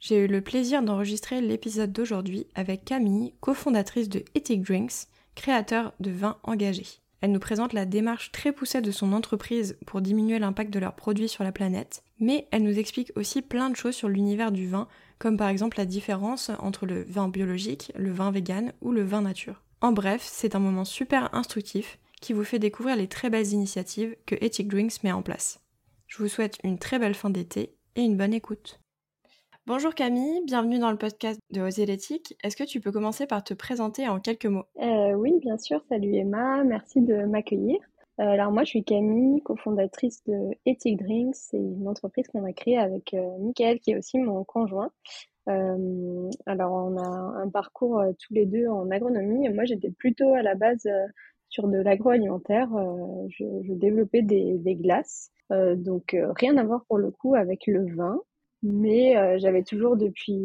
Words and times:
J'ai 0.00 0.24
eu 0.24 0.26
le 0.28 0.40
plaisir 0.40 0.82
d'enregistrer 0.82 1.40
l'épisode 1.40 1.92
d'aujourd'hui 1.92 2.46
avec 2.54 2.84
Camille, 2.84 3.34
cofondatrice 3.40 4.08
de 4.08 4.24
Ethic 4.36 4.62
Drinks, 4.62 5.08
créateur 5.34 5.92
de 5.98 6.10
vins 6.10 6.38
engagés. 6.44 6.86
Elle 7.20 7.32
nous 7.32 7.40
présente 7.40 7.72
la 7.72 7.84
démarche 7.84 8.30
très 8.30 8.52
poussée 8.52 8.80
de 8.80 8.92
son 8.92 9.12
entreprise 9.12 9.76
pour 9.86 10.00
diminuer 10.00 10.38
l'impact 10.38 10.72
de 10.72 10.78
leurs 10.78 10.94
produits 10.94 11.28
sur 11.28 11.42
la 11.42 11.50
planète, 11.50 12.04
mais 12.20 12.46
elle 12.52 12.62
nous 12.62 12.78
explique 12.78 13.10
aussi 13.16 13.42
plein 13.42 13.70
de 13.70 13.76
choses 13.76 13.96
sur 13.96 14.08
l'univers 14.08 14.52
du 14.52 14.68
vin, 14.68 14.86
comme 15.18 15.36
par 15.36 15.48
exemple 15.48 15.78
la 15.78 15.84
différence 15.84 16.52
entre 16.60 16.86
le 16.86 17.02
vin 17.02 17.26
biologique, 17.26 17.90
le 17.96 18.12
vin 18.12 18.30
vegan 18.30 18.72
ou 18.80 18.92
le 18.92 19.02
vin 19.02 19.22
nature. 19.22 19.64
En 19.80 19.90
bref, 19.90 20.22
c'est 20.24 20.54
un 20.54 20.60
moment 20.60 20.84
super 20.84 21.34
instructif 21.34 21.98
qui 22.20 22.32
vous 22.32 22.44
fait 22.44 22.60
découvrir 22.60 22.94
les 22.94 23.08
très 23.08 23.30
belles 23.30 23.52
initiatives 23.52 24.14
que 24.26 24.36
Ethic 24.40 24.68
Drinks 24.68 25.02
met 25.02 25.12
en 25.12 25.22
place. 25.22 25.60
Je 26.06 26.18
vous 26.18 26.28
souhaite 26.28 26.58
une 26.62 26.78
très 26.78 27.00
belle 27.00 27.14
fin 27.14 27.30
d'été 27.30 27.74
et 27.96 28.02
une 28.02 28.16
bonne 28.16 28.34
écoute. 28.34 28.80
Bonjour 29.68 29.94
Camille, 29.94 30.40
bienvenue 30.46 30.78
dans 30.78 30.90
le 30.90 30.96
podcast 30.96 31.38
de 31.50 31.60
Oser 31.60 31.84
l'éthique. 31.84 32.34
Est-ce 32.42 32.56
que 32.56 32.64
tu 32.64 32.80
peux 32.80 32.90
commencer 32.90 33.26
par 33.26 33.44
te 33.44 33.52
présenter 33.52 34.08
en 34.08 34.18
quelques 34.18 34.46
mots? 34.46 34.64
Euh, 34.80 35.12
Oui, 35.12 35.34
bien 35.42 35.58
sûr. 35.58 35.82
Salut 35.90 36.14
Emma, 36.14 36.64
merci 36.64 37.02
de 37.02 37.26
m'accueillir. 37.26 37.76
Euh, 38.18 38.24
alors 38.24 38.50
moi, 38.50 38.64
je 38.64 38.70
suis 38.70 38.82
Camille, 38.82 39.42
cofondatrice 39.42 40.24
de 40.24 40.56
Ethic 40.64 40.98
Drinks. 40.98 41.34
C'est 41.34 41.58
une 41.58 41.86
entreprise 41.86 42.26
qu'on 42.28 42.46
a 42.46 42.54
créée 42.54 42.78
avec 42.78 43.12
euh, 43.12 43.36
Michael, 43.40 43.78
qui 43.80 43.90
est 43.90 43.98
aussi 43.98 44.16
mon 44.16 44.42
conjoint. 44.42 44.90
Euh, 45.50 46.30
alors 46.46 46.72
on 46.72 46.96
a 46.96 47.42
un 47.42 47.50
parcours 47.50 48.02
tous 48.20 48.32
les 48.32 48.46
deux 48.46 48.68
en 48.68 48.90
agronomie. 48.90 49.50
Moi, 49.50 49.66
j'étais 49.66 49.90
plutôt 49.90 50.32
à 50.32 50.40
la 50.40 50.54
base 50.54 50.88
sur 51.50 51.68
de 51.68 51.76
l'agroalimentaire. 51.76 52.70
Je, 53.28 53.74
développais 53.74 54.22
des 54.22 54.76
glaces. 54.76 55.30
donc 55.50 56.16
rien 56.36 56.56
à 56.56 56.64
voir 56.64 56.86
pour 56.86 56.96
le 56.96 57.10
coup 57.10 57.34
avec 57.34 57.66
le 57.66 57.94
vin. 57.94 58.18
Mais 58.62 59.16
euh, 59.16 59.38
j'avais 59.38 59.62
toujours 59.62 59.96
depuis, 59.96 60.36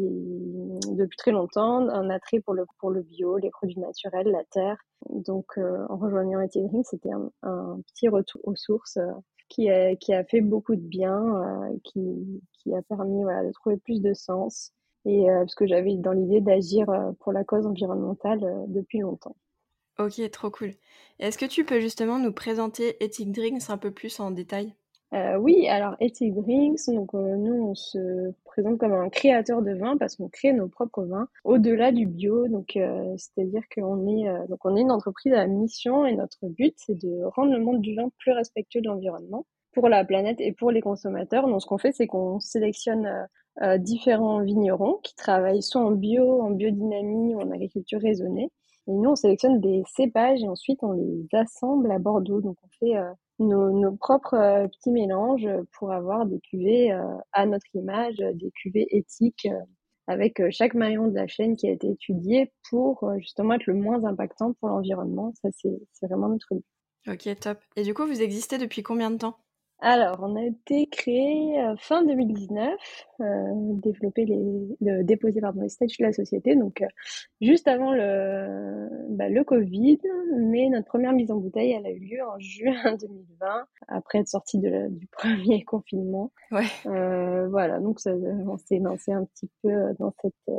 depuis 0.92 1.16
très 1.16 1.32
longtemps 1.32 1.88
un 1.88 2.10
attrait 2.10 2.40
pour 2.40 2.54
le, 2.54 2.64
pour 2.78 2.90
le 2.90 3.02
bio, 3.02 3.38
les 3.38 3.50
produits 3.50 3.80
naturels, 3.80 4.28
la 4.28 4.44
terre. 4.44 4.76
Donc 5.10 5.58
euh, 5.58 5.84
en 5.88 5.96
rejoignant 5.96 6.40
Etienne 6.40 6.84
c'était 6.84 7.10
un, 7.10 7.30
un, 7.42 7.80
petit 7.88 8.08
retour 8.08 8.40
aux 8.44 8.54
sources 8.54 8.98
euh, 8.98 9.10
qui, 9.48 9.68
a, 9.68 9.96
qui 9.96 10.14
a 10.14 10.24
fait 10.24 10.40
beaucoup 10.40 10.76
de 10.76 10.80
bien, 10.80 11.70
qui, 11.82 12.00
qui 12.52 12.74
a 12.74 12.82
permis 12.82 13.22
voilà, 13.22 13.44
de 13.44 13.52
trouver 13.52 13.76
plus 13.78 14.00
de 14.00 14.14
sens. 14.14 14.72
Et 15.04 15.26
parce 15.26 15.54
que 15.54 15.66
j'avais 15.66 15.96
dans 15.96 16.12
l'idée 16.12 16.40
d'agir 16.40 16.86
pour 17.20 17.32
la 17.32 17.44
cause 17.44 17.66
environnementale 17.66 18.40
depuis 18.68 19.00
longtemps. 19.00 19.36
Ok, 19.98 20.18
trop 20.30 20.50
cool. 20.50 20.70
Est-ce 21.18 21.36
que 21.36 21.44
tu 21.44 21.64
peux 21.64 21.78
justement 21.78 22.18
nous 22.18 22.32
présenter 22.32 22.96
Ethic 23.04 23.30
Drinks 23.32 23.68
un 23.68 23.76
peu 23.76 23.90
plus 23.90 24.18
en 24.18 24.30
détail? 24.30 24.74
Euh, 25.14 25.36
oui, 25.36 25.68
alors 25.68 25.94
Ethic 26.00 26.34
Drinks, 26.34 26.88
donc 26.88 27.14
euh, 27.14 27.36
nous 27.36 27.68
on 27.68 27.74
se 27.76 28.32
présente 28.44 28.78
comme 28.78 28.92
un 28.92 29.08
créateur 29.10 29.62
de 29.62 29.72
vin 29.72 29.96
parce 29.96 30.16
qu'on 30.16 30.28
crée 30.28 30.52
nos 30.52 30.66
propres 30.66 31.04
vins 31.04 31.28
au-delà 31.44 31.92
du 31.92 32.06
bio. 32.06 32.48
Donc 32.48 32.76
euh, 32.76 33.14
c'est-à-dire 33.16 33.62
qu'on 33.72 34.08
est 34.08 34.28
euh, 34.28 34.46
donc 34.48 34.64
on 34.64 34.76
est 34.76 34.80
une 34.80 34.90
entreprise 34.90 35.32
à 35.34 35.46
mission 35.46 36.04
et 36.04 36.16
notre 36.16 36.48
but 36.48 36.74
c'est 36.78 36.98
de 36.98 37.22
rendre 37.36 37.52
le 37.52 37.60
monde 37.60 37.80
du 37.80 37.94
vin 37.94 38.08
plus 38.18 38.32
respectueux 38.32 38.80
de 38.80 38.88
l'environnement 38.88 39.46
pour 39.72 39.88
la 39.88 40.04
planète 40.04 40.40
et 40.40 40.52
pour 40.52 40.72
les 40.72 40.80
consommateurs. 40.80 41.46
Donc 41.46 41.62
ce 41.62 41.66
qu'on 41.66 41.78
fait 41.78 41.92
c'est 41.92 42.08
qu'on 42.08 42.40
sélectionne 42.40 43.28
euh, 43.62 43.78
différents 43.78 44.42
vignerons 44.42 44.98
qui 45.04 45.14
travaillent 45.14 45.62
soit 45.62 45.82
en 45.82 45.92
bio, 45.92 46.42
en 46.42 46.50
biodynamie 46.50 47.36
ou 47.36 47.40
en 47.40 47.52
agriculture 47.52 48.00
raisonnée. 48.00 48.50
Et 48.88 48.92
nous 48.92 49.10
on 49.10 49.16
sélectionne 49.16 49.60
des 49.60 49.84
cépages 49.94 50.42
et 50.42 50.48
ensuite 50.48 50.82
on 50.82 50.92
les 50.92 51.28
assemble 51.34 51.92
à 51.92 52.00
Bordeaux. 52.00 52.40
Donc 52.40 52.56
on 52.64 52.68
fait 52.80 52.98
nos, 53.38 53.70
nos 53.70 53.96
propres 53.96 54.34
euh, 54.34 54.68
petits 54.68 54.90
mélanges 54.90 55.48
pour 55.72 55.92
avoir 55.92 56.26
des 56.26 56.40
cuvées 56.40 56.92
euh, 56.92 57.02
à 57.32 57.46
notre 57.46 57.66
image, 57.74 58.16
des 58.16 58.50
cuvées 58.50 58.86
éthiques 58.90 59.46
euh, 59.46 59.60
avec 60.06 60.42
chaque 60.50 60.74
maillon 60.74 61.08
de 61.08 61.14
la 61.14 61.26
chaîne 61.26 61.56
qui 61.56 61.66
a 61.66 61.72
été 61.72 61.88
étudié 61.88 62.52
pour 62.68 63.10
justement 63.18 63.54
être 63.54 63.66
le 63.66 63.74
moins 63.74 64.04
impactant 64.04 64.52
pour 64.52 64.68
l'environnement. 64.68 65.32
Ça, 65.40 65.48
c'est 65.52 66.06
vraiment 66.06 66.28
notre 66.28 66.54
but. 66.54 66.64
Ok, 67.06 67.40
top. 67.40 67.58
Et 67.76 67.84
du 67.84 67.94
coup, 67.94 68.04
vous 68.06 68.20
existez 68.20 68.58
depuis 68.58 68.82
combien 68.82 69.10
de 69.10 69.16
temps? 69.16 69.38
Alors, 69.84 70.16
on 70.22 70.34
a 70.34 70.42
été 70.42 70.86
créé 70.86 71.60
euh, 71.60 71.74
fin 71.76 72.02
2019, 72.04 72.72
euh, 73.20 73.24
développé 73.82 74.24
les, 74.24 74.42
le, 74.80 75.04
déposé 75.04 75.42
pardon, 75.42 75.60
les 75.60 75.68
statuts 75.68 76.00
de 76.00 76.06
la 76.06 76.12
société, 76.14 76.56
donc 76.56 76.80
euh, 76.80 76.86
juste 77.42 77.68
avant 77.68 77.92
le, 77.92 78.88
bah, 79.10 79.28
le 79.28 79.44
Covid, 79.44 79.98
mais 80.38 80.70
notre 80.70 80.86
première 80.86 81.12
mise 81.12 81.30
en 81.30 81.36
bouteille, 81.36 81.72
elle 81.72 81.84
a 81.84 81.90
eu 81.90 81.98
lieu 81.98 82.22
en 82.22 82.38
juin 82.38 82.96
2020, 82.98 83.66
après 83.88 84.20
être 84.20 84.28
sorti 84.28 84.58
de 84.58 84.88
du 84.88 85.06
premier 85.12 85.62
confinement. 85.64 86.32
Ouais. 86.50 86.64
Euh, 86.86 87.46
voilà, 87.48 87.78
donc 87.78 88.00
ça, 88.00 88.12
on 88.14 88.56
s'est 88.56 88.78
lancé 88.78 89.12
un 89.12 89.26
petit 89.26 89.50
peu 89.62 89.70
dans 89.98 90.14
cette 90.22 90.56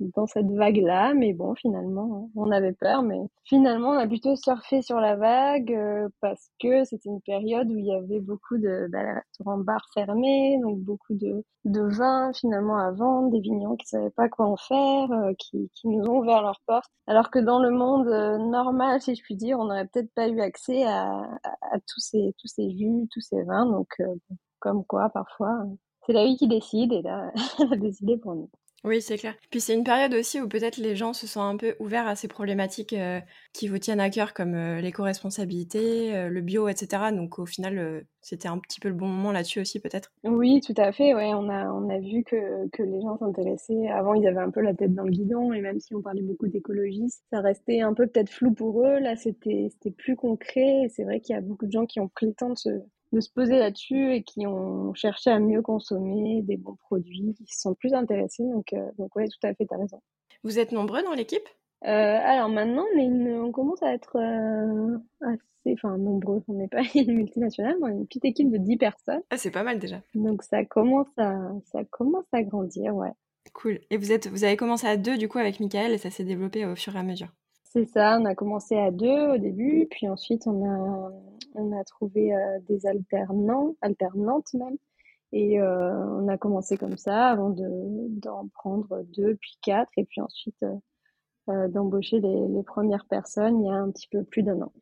dans 0.00 0.26
cette 0.26 0.50
vague-là, 0.50 1.14
mais 1.14 1.32
bon, 1.32 1.54
finalement, 1.54 2.30
on 2.36 2.50
avait 2.50 2.72
peur, 2.72 3.02
mais 3.02 3.18
finalement, 3.44 3.90
on 3.90 3.98
a 3.98 4.06
plutôt 4.06 4.36
surfé 4.36 4.82
sur 4.82 5.00
la 5.00 5.16
vague 5.16 5.72
euh, 5.72 6.08
parce 6.20 6.50
que 6.60 6.84
c'était 6.84 7.08
une 7.08 7.20
période 7.20 7.70
où 7.70 7.78
il 7.78 7.86
y 7.86 7.94
avait 7.94 8.20
beaucoup 8.20 8.58
de 8.58 8.88
bah, 8.90 9.14
restaurants 9.14 9.58
bars 9.58 9.86
fermés, 9.94 10.58
donc 10.62 10.78
beaucoup 10.80 11.14
de, 11.14 11.44
de 11.64 11.80
vins 11.80 12.32
finalement 12.32 12.76
à 12.78 12.90
vendre, 12.92 13.30
des 13.30 13.40
vignerons 13.40 13.76
qui 13.76 13.86
savaient 13.86 14.10
pas 14.10 14.28
quoi 14.28 14.46
en 14.46 14.56
faire, 14.56 15.10
euh, 15.12 15.32
qui, 15.38 15.70
qui 15.74 15.88
nous 15.88 16.04
ont 16.04 16.18
ouvert 16.18 16.42
leurs 16.42 16.60
portes, 16.66 16.90
alors 17.06 17.30
que 17.30 17.38
dans 17.38 17.60
le 17.60 17.70
monde 17.70 18.08
euh, 18.08 18.38
normal, 18.38 19.00
si 19.00 19.14
je 19.14 19.22
puis 19.22 19.36
dire, 19.36 19.58
on 19.58 19.64
n'aurait 19.64 19.86
peut-être 19.86 20.12
pas 20.14 20.28
eu 20.28 20.40
accès 20.40 20.84
à, 20.84 21.22
à, 21.44 21.78
tous 21.86 22.00
ces 22.00 22.34
tous 22.38 22.48
ces 22.48 22.70
jus, 22.70 23.08
tous 23.12 23.20
ces 23.20 23.42
vins, 23.42 23.66
donc 23.66 23.88
comme 24.60 24.84
quoi 24.84 25.08
parfois 25.10 25.64
c'est 26.08 26.14
la 26.14 26.24
vie 26.24 26.36
qui 26.36 26.48
décide 26.48 26.92
et 26.94 27.02
là, 27.02 27.30
elle 27.60 27.72
a 27.72 27.76
décidé 27.76 28.16
pour 28.16 28.34
nous. 28.34 28.50
Oui, 28.84 29.02
c'est 29.02 29.16
clair. 29.16 29.34
Puis 29.50 29.60
c'est 29.60 29.74
une 29.74 29.82
période 29.82 30.14
aussi 30.14 30.40
où 30.40 30.48
peut-être 30.48 30.76
les 30.76 30.94
gens 30.94 31.12
se 31.12 31.26
sont 31.26 31.40
un 31.40 31.56
peu 31.56 31.74
ouverts 31.80 32.06
à 32.06 32.14
ces 32.14 32.28
problématiques 32.28 32.92
euh, 32.92 33.18
qui 33.52 33.66
vous 33.66 33.78
tiennent 33.78 33.98
à 33.98 34.08
cœur, 34.08 34.34
comme 34.34 34.54
euh, 34.54 34.80
l'éco-responsabilité, 34.80 36.14
euh, 36.14 36.28
le 36.28 36.40
bio, 36.42 36.68
etc. 36.68 37.10
Donc 37.12 37.40
au 37.40 37.46
final, 37.46 38.04
c'était 38.20 38.46
un 38.46 38.58
petit 38.58 38.78
peu 38.78 38.88
le 38.88 38.94
bon 38.94 39.08
moment 39.08 39.32
là-dessus 39.32 39.60
aussi, 39.60 39.80
peut-être. 39.80 40.12
Oui, 40.22 40.60
tout 40.64 40.74
à 40.76 40.92
fait. 40.92 41.12
Ouais, 41.12 41.34
on 41.34 41.48
a 41.48 41.72
on 41.72 41.88
a 41.88 41.98
vu 41.98 42.22
que 42.22 42.68
que 42.68 42.84
les 42.84 43.00
gens 43.00 43.18
s'intéressaient. 43.18 43.88
Avant, 43.88 44.14
ils 44.14 44.26
avaient 44.28 44.38
un 44.38 44.50
peu 44.50 44.60
la 44.60 44.74
tête 44.74 44.94
dans 44.94 45.04
le 45.04 45.10
guidon, 45.10 45.52
et 45.52 45.60
même 45.60 45.80
si 45.80 45.94
on 45.96 46.02
parlait 46.02 46.22
beaucoup 46.22 46.46
d'écologie, 46.46 47.08
ça 47.32 47.40
restait 47.40 47.80
un 47.80 47.94
peu 47.94 48.06
peut-être 48.06 48.30
flou 48.30 48.52
pour 48.52 48.86
eux. 48.86 49.00
Là, 49.00 49.16
c'était 49.16 49.70
plus 49.96 50.14
concret. 50.14 50.88
C'est 50.94 51.02
vrai 51.02 51.20
qu'il 51.20 51.34
y 51.34 51.38
a 51.38 51.40
beaucoup 51.40 51.66
de 51.66 51.72
gens 51.72 51.86
qui 51.86 51.98
ont 51.98 52.08
pris 52.08 52.26
le 52.26 52.34
temps 52.34 52.50
de 52.50 52.58
se 52.58 52.70
de 53.12 53.20
se 53.20 53.30
poser 53.30 53.58
là-dessus 53.58 54.12
et 54.14 54.22
qui 54.22 54.46
ont 54.46 54.92
cherché 54.94 55.30
à 55.30 55.38
mieux 55.38 55.62
consommer 55.62 56.42
des 56.42 56.56
bons 56.56 56.76
produits, 56.76 57.34
qui 57.36 57.54
se 57.54 57.60
sont 57.62 57.74
plus 57.74 57.94
intéressés. 57.94 58.44
Donc, 58.44 58.72
euh, 58.72 58.90
donc 58.98 59.14
ouais, 59.16 59.26
tout 59.28 59.46
à 59.46 59.54
fait, 59.54 59.66
tu 59.66 59.74
as 59.74 59.78
raison. 59.78 60.00
Vous 60.44 60.58
êtes 60.58 60.72
nombreux 60.72 61.02
dans 61.02 61.14
l'équipe? 61.14 61.46
Euh, 61.84 62.18
Alors 62.22 62.48
maintenant, 62.48 62.84
on, 62.94 62.98
est 62.98 63.04
une, 63.04 63.40
on 63.40 63.52
commence 63.52 63.82
à 63.82 63.92
être 63.92 64.16
euh, 64.16 64.98
assez, 65.22 65.74
enfin 65.74 65.96
nombreux. 65.96 66.42
On 66.48 66.54
n'est 66.54 66.68
pas 66.68 66.82
une 66.94 67.14
multinationale, 67.14 67.76
mais 67.80 67.86
on 67.86 67.88
est 67.88 67.98
une 67.98 68.06
petite 68.06 68.24
équipe 68.24 68.50
de 68.50 68.58
10 68.58 68.76
personnes. 68.76 69.22
Ah, 69.30 69.36
c'est 69.36 69.50
pas 69.50 69.62
mal 69.62 69.78
déjà. 69.78 70.02
Donc 70.14 70.42
ça 70.42 70.64
commence 70.64 71.08
à, 71.16 71.36
ça 71.72 71.84
commence 71.84 72.26
à 72.32 72.42
grandir, 72.42 72.94
ouais. 72.94 73.12
Cool. 73.54 73.80
Et 73.90 73.96
vous 73.96 74.12
êtes, 74.12 74.28
vous 74.28 74.44
avez 74.44 74.56
commencé 74.56 74.86
à 74.86 74.96
deux 74.96 75.16
du 75.16 75.28
coup 75.28 75.38
avec 75.38 75.58
Michael 75.58 75.92
et 75.92 75.98
ça 75.98 76.10
s'est 76.10 76.24
développé 76.24 76.66
au 76.66 76.76
fur 76.76 76.94
et 76.94 76.98
à 76.98 77.02
mesure. 77.02 77.28
C'est 77.70 77.84
ça, 77.84 78.18
on 78.18 78.24
a 78.24 78.34
commencé 78.34 78.78
à 78.78 78.90
deux 78.90 79.34
au 79.34 79.36
début, 79.36 79.86
puis 79.90 80.08
ensuite 80.08 80.46
on 80.46 80.64
a, 80.64 81.12
on 81.54 81.78
a 81.78 81.84
trouvé 81.84 82.34
euh, 82.34 82.58
des 82.66 82.86
alternants, 82.86 83.76
alternantes 83.82 84.54
même, 84.54 84.78
et 85.32 85.60
euh, 85.60 85.92
on 86.18 86.28
a 86.28 86.38
commencé 86.38 86.78
comme 86.78 86.96
ça 86.96 87.26
avant 87.26 87.50
de, 87.50 87.66
d'en 88.20 88.48
prendre 88.54 89.04
deux, 89.14 89.36
puis 89.36 89.58
quatre, 89.60 89.92
et 89.98 90.04
puis 90.04 90.22
ensuite 90.22 90.64
euh, 91.50 91.68
d'embaucher 91.68 92.20
les, 92.20 92.62
premières 92.62 93.04
personnes 93.04 93.60
il 93.60 93.66
y 93.66 93.70
a 93.70 93.74
un 93.74 93.90
petit 93.90 94.08
peu 94.10 94.24
plus 94.24 94.42
d'un 94.42 94.62
an. 94.62 94.72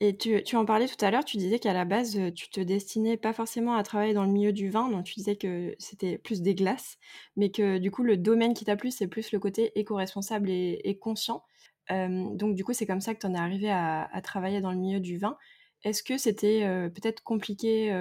Et 0.00 0.16
tu, 0.16 0.40
tu, 0.44 0.54
en 0.54 0.64
parlais 0.64 0.86
tout 0.86 1.04
à 1.04 1.10
l'heure, 1.10 1.24
tu 1.24 1.38
disais 1.38 1.58
qu'à 1.58 1.72
la 1.72 1.84
base, 1.84 2.16
tu 2.34 2.48
te 2.50 2.60
destinais 2.60 3.16
pas 3.16 3.32
forcément 3.32 3.74
à 3.74 3.82
travailler 3.82 4.14
dans 4.14 4.24
le 4.24 4.30
milieu 4.30 4.52
du 4.52 4.70
vin, 4.70 4.88
donc 4.88 5.04
tu 5.04 5.14
disais 5.14 5.34
que 5.34 5.74
c'était 5.80 6.18
plus 6.18 6.42
des 6.42 6.54
glaces, 6.54 6.96
mais 7.34 7.50
que 7.50 7.78
du 7.78 7.90
coup, 7.90 8.04
le 8.04 8.16
domaine 8.16 8.54
qui 8.54 8.64
t'a 8.64 8.76
plu, 8.76 8.92
c'est 8.92 9.08
plus 9.08 9.32
le 9.32 9.40
côté 9.40 9.72
éco-responsable 9.74 10.48
et 10.48 10.98
conscient. 11.00 11.42
Donc 11.90 12.54
du 12.54 12.64
coup, 12.64 12.72
c'est 12.72 12.86
comme 12.86 13.00
ça 13.00 13.14
que 13.14 13.20
tu 13.20 13.26
en 13.26 13.34
es 13.34 13.38
arrivé 13.38 13.70
à, 13.70 14.08
travailler 14.22 14.60
dans 14.60 14.72
le 14.72 14.78
milieu 14.78 15.00
du 15.00 15.18
vin. 15.18 15.36
Est-ce 15.84 16.02
que 16.02 16.18
c'était 16.18 16.62
peut-être 16.94 17.22
compliqué 17.22 17.92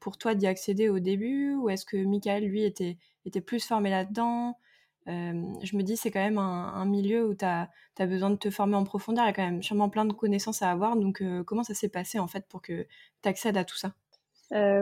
pour 0.00 0.18
toi 0.18 0.34
d'y 0.34 0.46
accéder 0.46 0.88
au 0.88 1.00
début 1.00 1.54
ou 1.54 1.70
est-ce 1.70 1.84
que 1.84 1.96
Michael, 1.96 2.44
lui, 2.44 2.64
était, 2.64 2.98
était 3.24 3.40
plus 3.40 3.64
formé 3.64 3.90
là-dedans? 3.90 4.58
Je 5.06 5.76
me 5.76 5.82
dis, 5.82 5.96
c'est 5.96 6.10
quand 6.10 6.22
même 6.22 6.38
un, 6.38 6.84
milieu 6.84 7.26
où 7.26 7.34
tu 7.34 7.44
as, 7.44 7.68
besoin 7.98 8.30
de 8.30 8.36
te 8.36 8.50
former 8.50 8.76
en 8.76 8.84
profondeur. 8.84 9.24
Il 9.24 9.28
y 9.28 9.30
a 9.30 9.32
quand 9.32 9.44
même 9.44 9.62
sûrement 9.62 9.88
plein 9.88 10.04
de 10.04 10.12
connaissances 10.12 10.62
à 10.62 10.70
avoir. 10.70 10.96
Donc, 10.96 11.22
comment 11.46 11.64
ça 11.64 11.74
s'est 11.74 11.88
passé 11.88 12.18
en 12.18 12.28
fait 12.28 12.46
pour 12.48 12.62
que 12.62 12.86
tu 13.22 13.28
accèdes 13.28 13.56
à 13.56 13.64
tout 13.64 13.76
ça? 13.76 13.94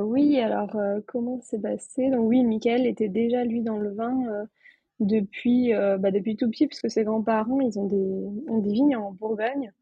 Oui, 0.03 0.39
alors 0.41 0.77
comment 1.07 1.41
c'est 1.43 1.62
passé? 1.62 2.11
Donc, 2.11 2.29
oui, 2.29 2.45
Michael 2.45 2.87
était 2.87 3.09
déjà 3.09 3.45
lui 3.45 3.62
dans 3.62 3.79
le 3.79 3.95
vin 3.95 4.47
depuis, 5.00 5.73
bah, 5.73 6.11
depuis 6.11 6.37
tout 6.37 6.49
petit, 6.50 6.67
parce 6.67 6.81
que 6.81 6.88
ses 6.88 7.05
grands-parents, 7.05 7.61
ils 7.61 7.79
ont 7.79 7.87
des, 7.87 8.50
ont 8.50 8.58
des 8.58 8.73
vignes 8.73 8.97
en 8.97 9.12
Bourgogne. 9.12 9.73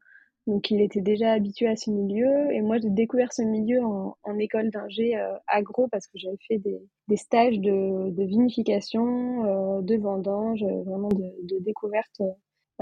Donc 0.49 0.71
il 0.71 0.81
était 0.81 1.01
déjà 1.01 1.33
habitué 1.33 1.67
à 1.67 1.75
ce 1.75 1.91
milieu 1.91 2.51
et 2.51 2.61
moi 2.61 2.79
j'ai 2.79 2.89
découvert 2.89 3.31
ce 3.31 3.43
milieu 3.43 3.83
en, 3.83 4.15
école 4.39 4.71
d'ingé 4.71 5.15
euh, 5.15 5.37
agro 5.47 5.87
parce 5.89 6.07
que 6.07 6.17
j'avais 6.17 6.39
fait 6.47 6.57
des, 6.57 7.17
stages 7.17 7.59
de, 7.59 8.23
vinification, 8.23 9.45
euh, 9.45 9.81
de 9.81 9.95
vendange, 9.95 10.63
vraiment 10.63 11.09
de, 11.09 11.59
découverte 11.59 12.21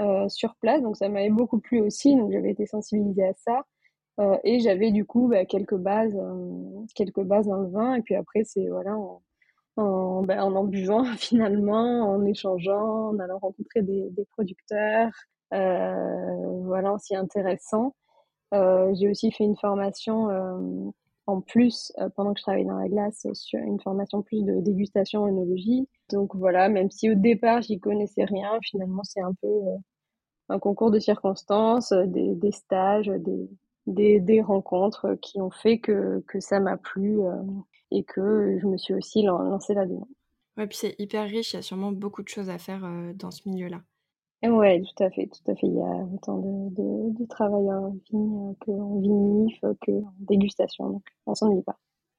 euh, 0.00 0.28
sur 0.30 0.54
place. 0.56 0.80
Donc 0.80 0.96
ça 0.96 1.10
m'avait 1.10 1.28
beaucoup 1.28 1.60
plu 1.60 1.80
aussi, 1.80 2.16
donc 2.16 2.32
j'avais 2.32 2.52
été 2.52 2.64
sensibilisée 2.64 3.24
à 3.26 3.34
ça. 3.34 3.64
et 4.44 4.60
j'avais 4.60 4.90
du 4.90 5.04
coup 5.04 5.28
bah, 5.28 5.44
quelques 5.44 5.76
bases, 5.76 6.18
quelques 6.94 7.22
bases 7.22 7.48
dans 7.48 7.60
le 7.60 7.68
vin. 7.68 7.96
Et 7.96 8.02
puis 8.02 8.14
après 8.14 8.44
c'est 8.44 8.66
voilà 8.68 8.96
en, 8.96 9.20
en, 9.78 10.22
ben, 10.22 10.40
en, 10.40 10.64
buvant 10.64 11.04
finalement, 11.16 12.02
en 12.02 12.24
échangeant, 12.24 13.10
en 13.10 13.18
allant 13.18 13.38
rencontrer 13.38 13.82
des, 13.82 14.10
producteurs, 14.32 15.10
euh, 15.54 16.62
voilà, 16.64 16.96
c'est 16.98 17.16
intéressant. 17.16 17.94
Euh, 18.54 18.92
j'ai 18.94 19.08
aussi 19.10 19.30
fait 19.30 19.44
une 19.44 19.56
formation 19.56 20.30
euh, 20.30 20.90
en 21.26 21.40
plus, 21.42 21.92
pendant 22.16 22.32
que 22.32 22.40
je 22.40 22.44
travaillais 22.44 22.66
dans 22.66 22.78
la 22.78 22.88
glace, 22.88 23.26
sur 23.34 23.58
une 23.60 23.80
formation 23.80 24.22
plus 24.22 24.42
de 24.44 24.60
dégustation 24.60 25.26
œnologie. 25.26 25.86
Donc 26.10 26.34
voilà, 26.34 26.70
même 26.70 26.90
si 26.90 27.10
au 27.10 27.14
départ 27.14 27.60
j'y 27.62 27.78
connaissais 27.78 28.24
rien, 28.24 28.58
finalement 28.62 29.02
c'est 29.04 29.20
un 29.20 29.34
peu 29.42 29.48
un 30.48 30.58
concours 30.58 30.90
de 30.90 30.98
circonstances, 30.98 31.92
des, 31.92 32.34
des 32.34 32.52
stages, 32.52 33.08
des, 33.08 33.50
des, 33.88 34.20
des, 34.20 34.40
rencontres 34.40 35.16
qui 35.22 35.40
ont 35.40 35.50
fait 35.50 35.78
que, 35.78 36.24
que 36.28 36.40
ça 36.40 36.60
m'a 36.60 36.76
plu 36.76 37.18
et 37.90 38.04
que 38.04 38.58
je 38.60 38.66
me 38.66 38.76
suis 38.76 38.94
aussi 38.94 39.22
lancée 39.22 39.74
là-dedans. 39.74 40.08
Ouais, 40.56 40.66
puis 40.66 40.76
c'est 40.76 40.94
hyper 40.98 41.28
riche, 41.28 41.52
il 41.52 41.56
y 41.56 41.58
a 41.58 41.62
sûrement 41.62 41.92
beaucoup 41.92 42.22
de 42.22 42.28
choses 42.28 42.50
à 42.50 42.58
faire 42.58 42.80
dans 43.14 43.30
ce 43.30 43.48
milieu-là. 43.48 43.80
Ouais, 44.44 44.80
tout 44.82 45.02
à 45.02 45.10
fait, 45.10 45.26
tout 45.26 45.50
à 45.50 45.56
fait. 45.56 45.66
Il 45.66 45.74
y 45.74 45.80
a 45.80 46.06
autant 46.14 46.38
de, 46.38 46.74
de, 46.76 47.18
de 47.18 47.26
travail 47.26 47.72
en 47.72 47.90
vigne 48.10 48.54
qu'en 48.60 49.00
vinif, 49.00 49.60
qu'en 49.60 50.14
dégustation, 50.20 50.90
donc 50.90 51.04
on 51.26 51.34
s'ennuie 51.34 51.62
pas. 51.62 51.78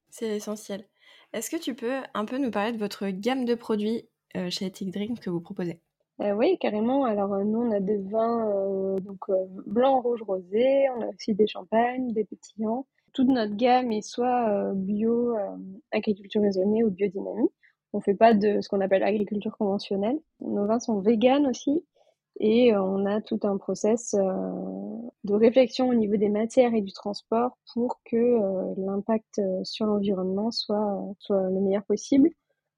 C'est 0.10 0.36
essentiel. 0.36 0.86
Est-ce 1.32 1.50
que 1.50 1.56
tu 1.56 1.76
peux 1.76 2.02
un 2.14 2.26
peu 2.26 2.38
nous 2.38 2.52
parler 2.52 2.74
de 2.74 2.78
votre 2.78 3.08
gamme 3.10 3.46
de 3.46 3.56
produits 3.56 4.10
euh, 4.36 4.50
chez 4.50 4.66
Ethic 4.66 4.92
Drink 4.92 5.20
que 5.20 5.30
vous 5.30 5.40
proposez? 5.40 5.82
Euh, 6.22 6.34
Oui, 6.34 6.58
carrément. 6.60 7.06
Alors 7.06 7.34
euh, 7.34 7.44
nous, 7.44 7.60
on 7.60 7.72
a 7.72 7.80
des 7.80 7.98
vins 7.98 8.96
donc 9.02 9.20
blanc, 9.66 10.02
rouge, 10.02 10.22
rosé. 10.22 10.88
On 10.98 11.02
a 11.02 11.08
aussi 11.08 11.34
des 11.34 11.48
champagnes, 11.48 12.12
des 12.14 12.26
pétillants. 12.26 12.86
Toute 13.14 13.28
notre 13.28 13.56
gamme 13.56 13.92
est 13.92 14.02
soit 14.02 14.72
bio, 14.76 15.36
agriculture 15.92 16.42
raisonnée 16.42 16.84
ou 16.84 16.92
biodynamie. 16.92 17.50
On 17.92 18.02
fait 18.02 18.14
pas 18.14 18.36
de 18.36 18.62
ce 18.62 18.70
qu'on 18.70 18.82
appelle 18.82 19.04
agriculture 19.04 19.58
conventionnelle. 19.58 20.20
Nos 20.42 20.68
vins 20.68 20.80
sont 20.80 21.00
véganes 21.00 21.48
aussi. 21.48 21.84
Et 22.40 22.74
on 22.76 23.06
a 23.06 23.22
tout 23.22 23.40
un 23.44 23.58
process 23.58 24.14
euh, 24.14 24.22
de 25.26 25.34
réflexion 25.34 25.90
au 25.90 25.94
niveau 25.94 26.16
des 26.16 26.30
matières 26.30 26.74
et 26.74 26.82
du 26.82 26.94
transport 26.94 27.58
pour 27.74 28.00
que 28.06 28.16
euh, 28.16 28.74
l'impact 28.78 29.40
euh, 29.40 29.64
sur 29.64 29.86
l'environnement 29.86 30.50
soit, 30.50 31.04
soit 31.20 31.50
le 31.50 31.60
meilleur 31.60 31.84
possible. 31.84 32.30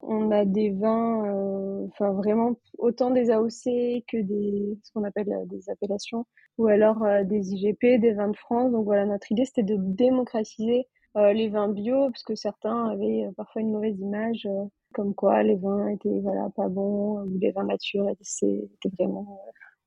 On 0.03 0.31
a 0.31 0.45
des 0.45 0.71
vins, 0.71 1.87
enfin 1.89 2.11
vraiment 2.13 2.55
autant 2.77 3.11
des 3.11 3.29
AOC 3.31 4.03
que 4.07 4.21
des 4.21 4.77
ce 4.83 4.91
qu'on 4.93 5.03
appelle 5.03 5.29
des 5.45 5.69
appellations, 5.69 6.25
ou 6.57 6.67
alors 6.67 7.05
des 7.25 7.53
IGP, 7.53 7.99
des 7.99 8.13
vins 8.13 8.29
de 8.29 8.37
France. 8.37 8.71
Donc 8.71 8.85
voilà, 8.85 9.05
notre 9.05 9.31
idée 9.31 9.45
c'était 9.45 9.63
de 9.63 9.77
démocratiser 9.77 10.87
les 11.15 11.49
vins 11.49 11.69
bio, 11.69 12.09
parce 12.09 12.23
que 12.23 12.35
certains 12.35 12.87
avaient 12.89 13.29
parfois 13.37 13.61
une 13.61 13.71
mauvaise 13.71 13.99
image 13.99 14.47
comme 14.93 15.15
quoi 15.15 15.43
les 15.43 15.55
vins 15.55 15.87
étaient 15.87 16.19
voilà 16.21 16.49
pas 16.55 16.67
bons 16.67 17.23
ou 17.23 17.37
les 17.39 17.51
vins 17.51 17.63
matures 17.63 18.13
c'était 18.21 18.89
vraiment 18.99 19.39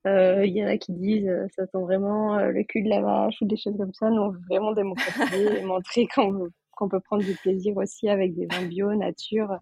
euh, 0.07 0.45
il 0.45 0.55
y 0.55 0.63
en 0.63 0.69
a 0.69 0.77
qui 0.77 0.93
disent 0.93 1.29
euh, 1.29 1.47
ça 1.57 1.67
sent 1.67 1.79
vraiment 1.81 2.37
euh, 2.37 2.51
le 2.51 2.63
cul 2.65 2.83
de 2.83 2.91
la 2.91 3.01
vache 3.01 3.41
ou 3.41 3.47
des 3.47 3.57
choses 3.57 3.77
comme 3.79 3.95
ça. 3.95 4.11
Nous, 4.11 4.21
on 4.21 4.31
veut 4.31 4.41
vraiment 4.51 4.73
démocratiser 4.73 5.61
et 5.61 5.63
montrer 5.65 6.07
qu'on 6.15 6.89
peut 6.89 7.01
prendre 7.01 7.25
du 7.25 7.35
plaisir 7.37 7.75
aussi 7.79 8.11
avec 8.11 8.35
des 8.35 8.47
vins 8.47 8.67
bio, 8.67 8.95
nature, 8.95 9.57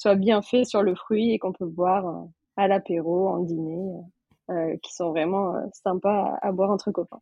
soient 0.00 0.14
bien 0.14 0.42
faits 0.42 0.66
sur 0.66 0.82
le 0.82 0.94
fruit 0.94 1.32
et 1.32 1.38
qu'on 1.38 1.52
peut 1.52 1.66
boire 1.66 2.26
à 2.56 2.68
l'apéro, 2.68 3.28
en 3.28 3.38
dîner, 3.38 4.00
qui 4.82 4.94
sont 4.94 5.10
vraiment 5.10 5.54
sympas 5.72 6.38
à, 6.42 6.52
boire 6.52 6.70
entre 6.70 6.90
copains. 6.90 7.20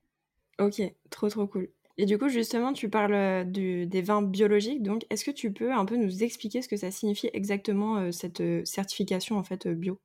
Ok, 0.59 0.81
trop 1.11 1.29
trop 1.29 1.47
cool. 1.47 1.69
Et 1.99 2.07
du 2.07 2.17
coup, 2.17 2.29
justement, 2.29 2.73
tu 2.73 2.89
parles 2.89 3.15
euh, 3.15 3.45
des 3.45 4.03
vins 4.03 4.23
biologiques. 4.23 4.85
Donc, 4.85 5.05
est-ce 5.11 5.25
que 5.25 5.33
tu 5.33 5.53
peux 5.53 5.73
un 5.73 5.85
peu 5.85 5.97
nous 5.97 6.23
expliquer 6.23 6.63
ce 6.63 6.69
que 6.69 6.77
ça 6.77 6.93
signifie 6.93 7.29
exactement 7.33 7.97
euh, 7.97 8.13
cette 8.13 8.41
euh, 8.41 8.65
certification 8.65 9.37
en 9.37 9.43
fait 9.43 9.67
bio? 9.67 9.99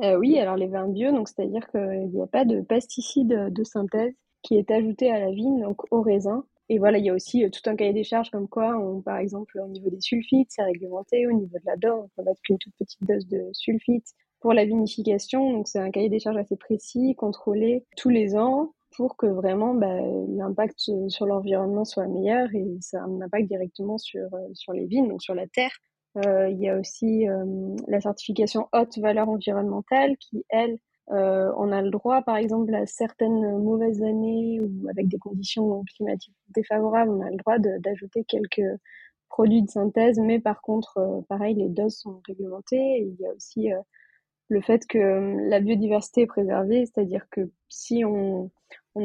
Oui, 0.00 0.38
alors 0.38 0.54
les 0.54 0.68
vins 0.68 0.86
bio, 0.86 1.10
donc 1.10 1.28
c'est-à-dire 1.28 1.68
qu'il 1.72 2.10
n'y 2.12 2.22
a 2.22 2.26
pas 2.28 2.44
de 2.44 2.60
pesticides 2.60 3.50
de 3.50 3.64
synthèse 3.64 4.14
qui 4.42 4.56
est 4.56 4.70
ajouté 4.70 5.10
à 5.10 5.18
la 5.18 5.32
vigne, 5.32 5.60
donc 5.60 5.92
au 5.92 6.02
raisin. 6.02 6.44
Et 6.70 6.78
voilà, 6.78 6.98
il 6.98 7.04
y 7.04 7.10
a 7.10 7.14
aussi 7.14 7.48
tout 7.50 7.70
un 7.70 7.76
cahier 7.76 7.92
des 7.92 8.04
charges 8.04 8.30
comme 8.30 8.48
quoi, 8.48 8.78
par 9.04 9.18
exemple, 9.18 9.58
au 9.58 9.68
niveau 9.68 9.88
des 9.90 10.00
sulfites, 10.00 10.48
c'est 10.50 10.62
réglementé. 10.62 11.26
Au 11.26 11.32
niveau 11.32 11.58
de 11.58 11.64
la 11.64 11.76
dose, 11.76 12.04
on 12.04 12.08
peut 12.16 12.22
mettre 12.22 12.42
qu'une 12.42 12.58
toute 12.58 12.74
petite 12.78 13.02
dose 13.04 13.26
de 13.26 13.48
sulfite 13.52 14.14
pour 14.40 14.52
la 14.52 14.64
vinification. 14.64 15.52
Donc, 15.52 15.68
c'est 15.68 15.78
un 15.78 15.90
cahier 15.90 16.08
des 16.08 16.18
charges 16.18 16.36
assez 16.36 16.56
précis, 16.56 17.14
contrôlé 17.16 17.84
tous 17.96 18.10
les 18.10 18.36
ans 18.36 18.74
pour 18.96 19.16
que 19.16 19.26
vraiment 19.26 19.74
bah, 19.74 20.00
l'impact 20.28 20.90
sur 21.08 21.26
l'environnement 21.26 21.84
soit 21.84 22.06
meilleur 22.06 22.48
et 22.54 22.66
ça 22.80 23.00
a 23.00 23.04
un 23.04 23.20
impact 23.20 23.48
directement 23.48 23.98
sur, 23.98 24.32
euh, 24.34 24.48
sur 24.54 24.72
les 24.72 24.86
vignes, 24.86 25.08
donc 25.08 25.22
sur 25.22 25.34
la 25.34 25.46
terre. 25.46 25.70
Euh, 26.16 26.48
il 26.48 26.58
y 26.58 26.68
a 26.68 26.78
aussi 26.78 27.28
euh, 27.28 27.44
la 27.86 28.00
certification 28.00 28.68
haute 28.72 28.98
valeur 28.98 29.28
environnementale 29.28 30.16
qui, 30.16 30.44
elle, 30.48 30.78
euh, 31.10 31.52
on 31.56 31.72
a 31.72 31.82
le 31.82 31.90
droit, 31.90 32.22
par 32.22 32.36
exemple, 32.36 32.74
à 32.74 32.86
certaines 32.86 33.58
mauvaises 33.58 34.02
années 34.02 34.60
ou 34.60 34.88
avec 34.88 35.08
des 35.08 35.18
conditions 35.18 35.82
climatiques 35.94 36.36
défavorables, 36.50 37.10
on 37.10 37.22
a 37.22 37.30
le 37.30 37.36
droit 37.36 37.58
d'ajouter 37.58 38.24
quelques 38.24 38.78
produits 39.28 39.62
de 39.62 39.70
synthèse, 39.70 40.18
mais 40.18 40.40
par 40.40 40.60
contre, 40.62 41.24
pareil, 41.28 41.54
les 41.54 41.68
doses 41.68 41.96
sont 41.96 42.20
réglementées. 42.26 43.00
il 43.00 43.16
y 43.20 43.26
a 43.26 43.32
aussi 43.32 43.70
le 44.48 44.60
fait 44.60 44.86
que 44.86 45.48
la 45.48 45.60
biodiversité 45.60 46.22
est 46.22 46.26
préservée, 46.26 46.86
c'est-à-dire 46.86 47.26
que 47.30 47.50
si 47.68 48.04
on, 48.04 48.50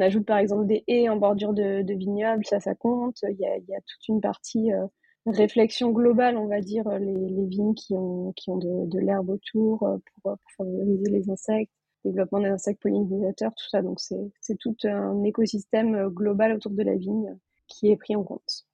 ajoute 0.01 0.25
par 0.25 0.39
exemple 0.39 0.65
des 0.65 0.83
haies 0.87 1.07
en 1.07 1.17
bordure 1.17 1.53
de, 1.53 1.93
vignobles, 1.93 2.45
ça, 2.45 2.59
ça 2.59 2.73
compte. 2.73 3.17
Il 3.29 3.37
y 3.39 3.45
a, 3.45 3.81
toute 3.85 4.07
une 4.07 4.21
partie 4.21 4.73
euh, 4.73 4.87
réflexion 5.27 5.91
globale, 5.91 6.37
on 6.37 6.47
va 6.47 6.61
dire, 6.61 6.87
les, 6.97 7.45
vignes 7.45 7.75
qui 7.75 7.93
ont, 7.95 8.33
de, 8.47 8.99
l'herbe 8.99 9.29
autour 9.29 9.83
euh, 9.83 9.97
pour, 10.23 10.35
favoriser 10.57 11.11
les 11.11 11.29
insectes, 11.29 11.71
développement 12.05 12.39
des 12.39 12.49
insectes 12.49 12.81
pollinisateurs, 12.81 13.53
tout 13.55 13.69
ça. 13.69 13.81
Donc 13.81 13.99
c'est 13.99 14.57
tout 14.59 14.75
un 14.83 15.23
écosystème 15.23 15.95
euh, 15.95 16.09
global 16.09 16.53
autour 16.53 16.71
de 16.71 16.83
la 16.83 16.95
vigne 16.95 17.37
qui 17.67 17.89
est 17.91 17.97
pris 17.97 18.15
en 18.15 18.23
compte. 18.23 18.65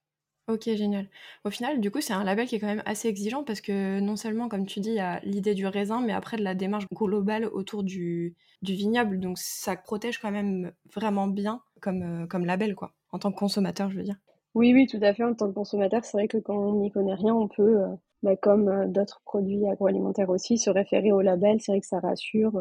Ok, 0.50 0.64
génial. 0.64 1.08
Au 1.46 1.52
final, 1.52 1.80
du 1.80 1.92
coup, 1.92 2.02
c'est 2.02 2.14
un 2.14 2.24
label 2.24 2.48
qui 2.48 2.56
est 2.56 2.60
quand 2.60 2.66
même 2.66 2.82
assez 2.88 3.08
exigeant 3.08 3.44
parce 3.44 3.62
que 3.62 4.00
non 4.00 4.16
seulement, 4.16 4.50
comme 4.50 4.66
tu 4.66 4.80
dis, 4.80 4.90
il 4.90 4.96
y 4.96 5.00
a 5.00 5.20
l'idée 5.20 5.54
du 5.54 5.68
raisin, 5.68 6.02
mais 6.02 6.12
après 6.12 6.38
de 6.38 6.44
la 6.44 6.56
démarche 6.56 6.88
globale 6.92 7.46
autour 7.46 7.84
du, 7.84 8.36
du 8.64 8.74
vignoble. 8.74 9.20
Donc 9.20 9.38
ça 9.38 9.76
protège 9.76 10.18
quand 10.18 10.32
même 10.32 10.72
vraiment 10.92 11.28
bien 11.28 11.62
comme, 11.82 12.24
euh, 12.24 12.26
comme 12.26 12.46
label, 12.46 12.74
quoi, 12.74 12.94
en 13.12 13.20
tant 13.20 13.32
que 13.32 13.38
consommateur, 13.38 13.92
je 13.92 13.98
veux 13.98 14.04
dire. 14.04 14.18
Oui, 14.56 14.74
oui, 14.74 14.88
tout 14.88 14.98
à 15.04 15.14
fait. 15.14 15.24
En 15.24 15.36
tant 15.36 15.50
que 15.50 15.54
consommateur, 15.54 16.04
c'est 16.04 16.18
vrai 16.18 16.28
que 16.28 16.40
quand 16.40 16.58
on 16.58 16.80
n'y 16.80 16.90
connaît 16.90 17.14
rien, 17.14 17.36
on 17.36 17.48
peut, 17.48 17.84
euh, 17.84 17.88
bah, 18.24 18.36
comme 18.36 18.70
euh, 18.70 18.88
d'autres 18.88 19.22
produits 19.26 19.68
agroalimentaires 19.68 20.32
aussi, 20.32 20.58
se 20.58 20.72
référer 20.72 21.12
au 21.12 21.22
label. 21.22 21.62
C'est 21.62 21.74
vrai 21.74 21.82
que 21.82 21.86
ça 21.86 22.00
rassure 22.00 22.60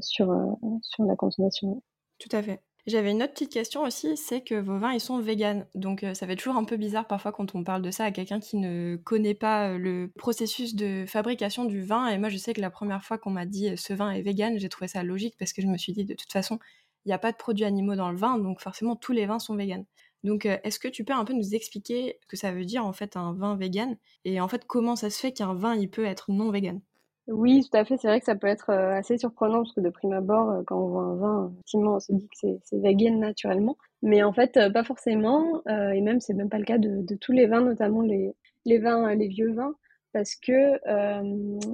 sur, 0.00 0.34
sur 0.82 1.04
la 1.04 1.16
consommation. 1.16 1.82
Tout 2.18 2.28
à 2.32 2.42
fait. 2.42 2.62
J'avais 2.86 3.10
une 3.10 3.20
autre 3.20 3.32
petite 3.32 3.52
question 3.52 3.82
aussi, 3.82 4.16
c'est 4.16 4.42
que 4.42 4.54
vos 4.54 4.78
vins, 4.78 4.92
ils 4.92 5.00
sont 5.00 5.18
véganes. 5.18 5.66
Donc 5.74 6.04
euh, 6.04 6.14
ça 6.14 6.24
fait 6.24 6.36
toujours 6.36 6.54
un 6.54 6.62
peu 6.62 6.76
bizarre 6.76 7.08
parfois 7.08 7.32
quand 7.32 7.56
on 7.56 7.64
parle 7.64 7.82
de 7.82 7.90
ça 7.90 8.04
à 8.04 8.12
quelqu'un 8.12 8.38
qui 8.38 8.58
ne 8.58 8.94
connaît 8.94 9.34
pas 9.34 9.70
euh, 9.70 9.78
le 9.78 10.12
processus 10.16 10.76
de 10.76 11.04
fabrication 11.04 11.64
du 11.64 11.82
vin. 11.82 12.06
Et 12.06 12.18
moi, 12.18 12.28
je 12.28 12.36
sais 12.36 12.54
que 12.54 12.60
la 12.60 12.70
première 12.70 13.02
fois 13.02 13.18
qu'on 13.18 13.30
m'a 13.30 13.44
dit 13.44 13.70
euh, 13.70 13.76
ce 13.76 13.92
vin 13.92 14.12
est 14.12 14.22
vegan, 14.22 14.56
j'ai 14.56 14.68
trouvé 14.68 14.86
ça 14.86 15.02
logique 15.02 15.34
parce 15.36 15.52
que 15.52 15.62
je 15.62 15.66
me 15.66 15.76
suis 15.76 15.92
dit 15.92 16.04
de 16.04 16.14
toute 16.14 16.30
façon, 16.30 16.60
il 17.04 17.08
n'y 17.08 17.12
a 17.12 17.18
pas 17.18 17.32
de 17.32 17.36
produits 17.36 17.64
animaux 17.64 17.96
dans 17.96 18.12
le 18.12 18.16
vin, 18.16 18.38
donc 18.38 18.60
forcément 18.60 18.94
tous 18.94 19.12
les 19.12 19.26
vins 19.26 19.40
sont 19.40 19.56
véganes. 19.56 19.84
Donc 20.22 20.46
est-ce 20.46 20.78
que 20.78 20.88
tu 20.88 21.04
peux 21.04 21.12
un 21.12 21.24
peu 21.24 21.34
nous 21.34 21.54
expliquer 21.54 22.18
ce 22.22 22.26
que 22.26 22.36
ça 22.36 22.50
veut 22.52 22.64
dire 22.64 22.84
en 22.84 22.92
fait 22.92 23.16
un 23.16 23.32
vin 23.32 23.56
vegan? 23.56 23.96
Et 24.24 24.40
en 24.40 24.48
fait 24.48 24.64
comment 24.64 24.96
ça 24.96 25.10
se 25.10 25.20
fait 25.20 25.32
qu'un 25.32 25.54
vin 25.54 25.76
il 25.76 25.88
peut 25.88 26.04
être 26.04 26.32
non 26.32 26.50
vegan? 26.50 26.80
Oui, 27.28 27.66
tout 27.68 27.76
à 27.76 27.84
fait. 27.84 27.96
C'est 27.96 28.06
vrai 28.06 28.20
que 28.20 28.26
ça 28.26 28.36
peut 28.36 28.46
être 28.46 28.70
euh, 28.70 28.92
assez 28.92 29.18
surprenant 29.18 29.58
parce 29.58 29.72
que 29.72 29.80
de 29.80 29.90
prime 29.90 30.12
abord, 30.12 30.50
euh, 30.50 30.62
quand 30.64 30.78
on 30.78 30.88
voit 30.88 31.02
un 31.02 31.16
vin, 31.16 31.50
effectivement, 31.54 31.96
on 31.96 32.00
se 32.00 32.12
dit 32.12 32.28
que 32.28 32.48
c'est 32.62 32.78
vegan 32.78 33.18
naturellement. 33.18 33.76
Mais 34.02 34.22
en 34.22 34.32
fait, 34.32 34.56
euh, 34.56 34.70
pas 34.70 34.84
forcément. 34.84 35.62
et 35.66 36.00
même, 36.00 36.20
c'est 36.20 36.34
même 36.34 36.48
pas 36.48 36.58
le 36.58 36.64
cas 36.64 36.78
de, 36.78 37.02
de 37.02 37.14
tous 37.16 37.32
les 37.32 37.46
vins, 37.46 37.62
notamment 37.62 38.02
les, 38.02 38.32
les 38.64 38.78
vins, 38.78 39.12
les 39.14 39.26
vieux 39.26 39.52
vins. 39.52 39.74
parce 40.12 40.36
que 40.36 40.52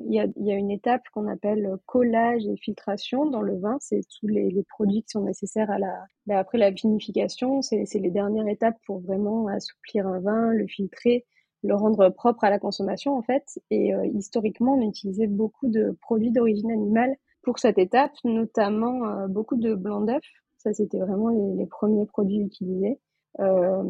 il 0.07 0.15
y, 0.15 0.21
a, 0.21 0.27
y, 0.37 0.53
a, 0.53 0.55
une 0.57 0.71
étape 0.71 1.03
qu'on 1.13 1.29
appelle 1.29 1.77
collage 1.87 2.47
et 2.47 2.57
filtration 2.57 3.27
dans 3.27 3.43
le 3.43 3.59
vin. 3.59 3.77
C'est 3.81 4.01
tous 4.21 4.29
les, 4.29 4.51
les, 4.51 4.63
produits 4.65 5.03
qui 5.03 5.11
sont 5.11 5.23
nécessaires 5.25 5.71
à 5.71 5.79
la, 5.79 6.07
ben 6.27 6.39
après 6.39 6.59
la 6.59 6.71
vinification. 6.71 7.61
C'est 7.63 7.85
les 7.95 8.11
dernières 8.11 8.49
étapes 8.49 8.79
pour 8.87 9.01
vraiment 9.01 9.49
assouplir 9.49 10.07
un 10.07 10.21
vin, 10.21 10.53
le 10.53 10.67
filtrer, 10.67 11.27
le 11.63 11.75
rendre 11.75 12.09
propre 12.11 12.45
à 12.45 12.51
la 12.51 12.59
consommation 12.59 13.17
en 13.17 13.23
fait. 13.23 13.61
Et 13.71 13.93
historiquement, 14.15 14.75
on 14.75 14.83
utilisait 14.83 15.27
beaucoup 15.27 15.69
de 15.69 15.97
produits 16.01 16.33
d'origine 16.33 16.71
animale 16.71 17.15
pour 17.43 17.59
cette 17.59 17.79
étape, 17.79 18.13
notamment 18.25 19.27
beaucoup 19.29 19.57
de 19.57 19.75
blanc 19.75 20.01
d'œuf. 20.01 20.25
Ça, 20.59 20.73
c'était 20.73 20.99
vraiment 20.99 21.29
les, 21.29 21.57
les, 21.57 21.67
premiers 21.67 22.07
produits 22.07 22.41
utilisés. 22.41 22.99
Euh, 23.41 23.83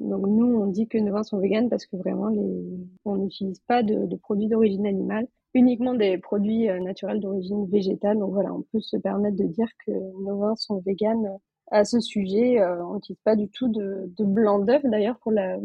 donc 0.00 0.26
nous, 0.26 0.46
on 0.46 0.66
dit 0.66 0.88
que 0.88 0.98
nos 0.98 1.12
vins 1.12 1.22
sont 1.22 1.38
véganes 1.38 1.68
parce 1.68 1.86
que 1.86 1.96
vraiment, 1.96 2.28
les... 2.28 2.64
on 3.04 3.16
n'utilise 3.16 3.60
pas 3.60 3.82
de, 3.82 4.06
de 4.06 4.16
produits 4.16 4.48
d'origine 4.48 4.86
animale, 4.86 5.28
uniquement 5.54 5.94
des 5.94 6.18
produits 6.18 6.68
euh, 6.68 6.80
naturels 6.80 7.20
d'origine 7.20 7.66
végétale. 7.66 8.18
Donc 8.18 8.32
voilà, 8.32 8.52
on 8.52 8.62
peut 8.72 8.80
se 8.80 8.96
permettre 8.96 9.36
de 9.36 9.44
dire 9.44 9.68
que 9.86 9.92
nos 10.24 10.38
vins 10.38 10.56
sont 10.56 10.80
véganes 10.80 11.28
à 11.70 11.84
ce 11.84 12.00
sujet. 12.00 12.60
Euh, 12.60 12.84
on 12.84 12.94
n'utilise 12.94 13.20
pas 13.22 13.36
du 13.36 13.48
tout 13.48 13.68
de, 13.68 14.10
de 14.16 14.24
blanc 14.24 14.58
d'œuf. 14.58 14.82
D'ailleurs, 14.84 15.18
pour 15.18 15.32
la, 15.32 15.58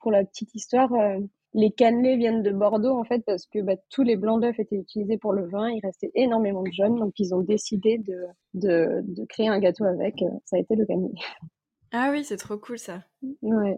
pour 0.00 0.10
la 0.10 0.24
petite 0.24 0.54
histoire, 0.54 0.92
euh, 0.92 1.18
les 1.54 1.70
cannelés 1.70 2.16
viennent 2.16 2.42
de 2.42 2.50
Bordeaux 2.50 2.96
en 2.98 3.04
fait 3.04 3.24
parce 3.24 3.46
que 3.46 3.60
bah, 3.60 3.74
tous 3.90 4.02
les 4.02 4.16
blancs 4.16 4.40
d'œufs 4.40 4.58
étaient 4.58 4.76
utilisés 4.76 5.18
pour 5.18 5.32
le 5.32 5.46
vin. 5.48 5.68
Il 5.70 5.80
restait 5.82 6.10
énormément 6.14 6.62
de 6.62 6.72
jaunes, 6.72 6.96
donc 6.96 7.14
ils 7.18 7.34
ont 7.34 7.40
décidé 7.40 7.98
de, 7.98 8.24
de, 8.54 9.02
de 9.02 9.24
créer 9.26 9.48
un 9.48 9.58
gâteau 9.58 9.84
avec. 9.84 10.22
Ça 10.44 10.56
a 10.56 10.60
été 10.60 10.74
le 10.76 10.86
cannelé. 10.86 11.14
Ah 11.92 12.10
oui, 12.12 12.22
c'est 12.22 12.36
trop 12.36 12.56
cool 12.56 12.78
ça. 12.78 13.02
Ouais. 13.42 13.76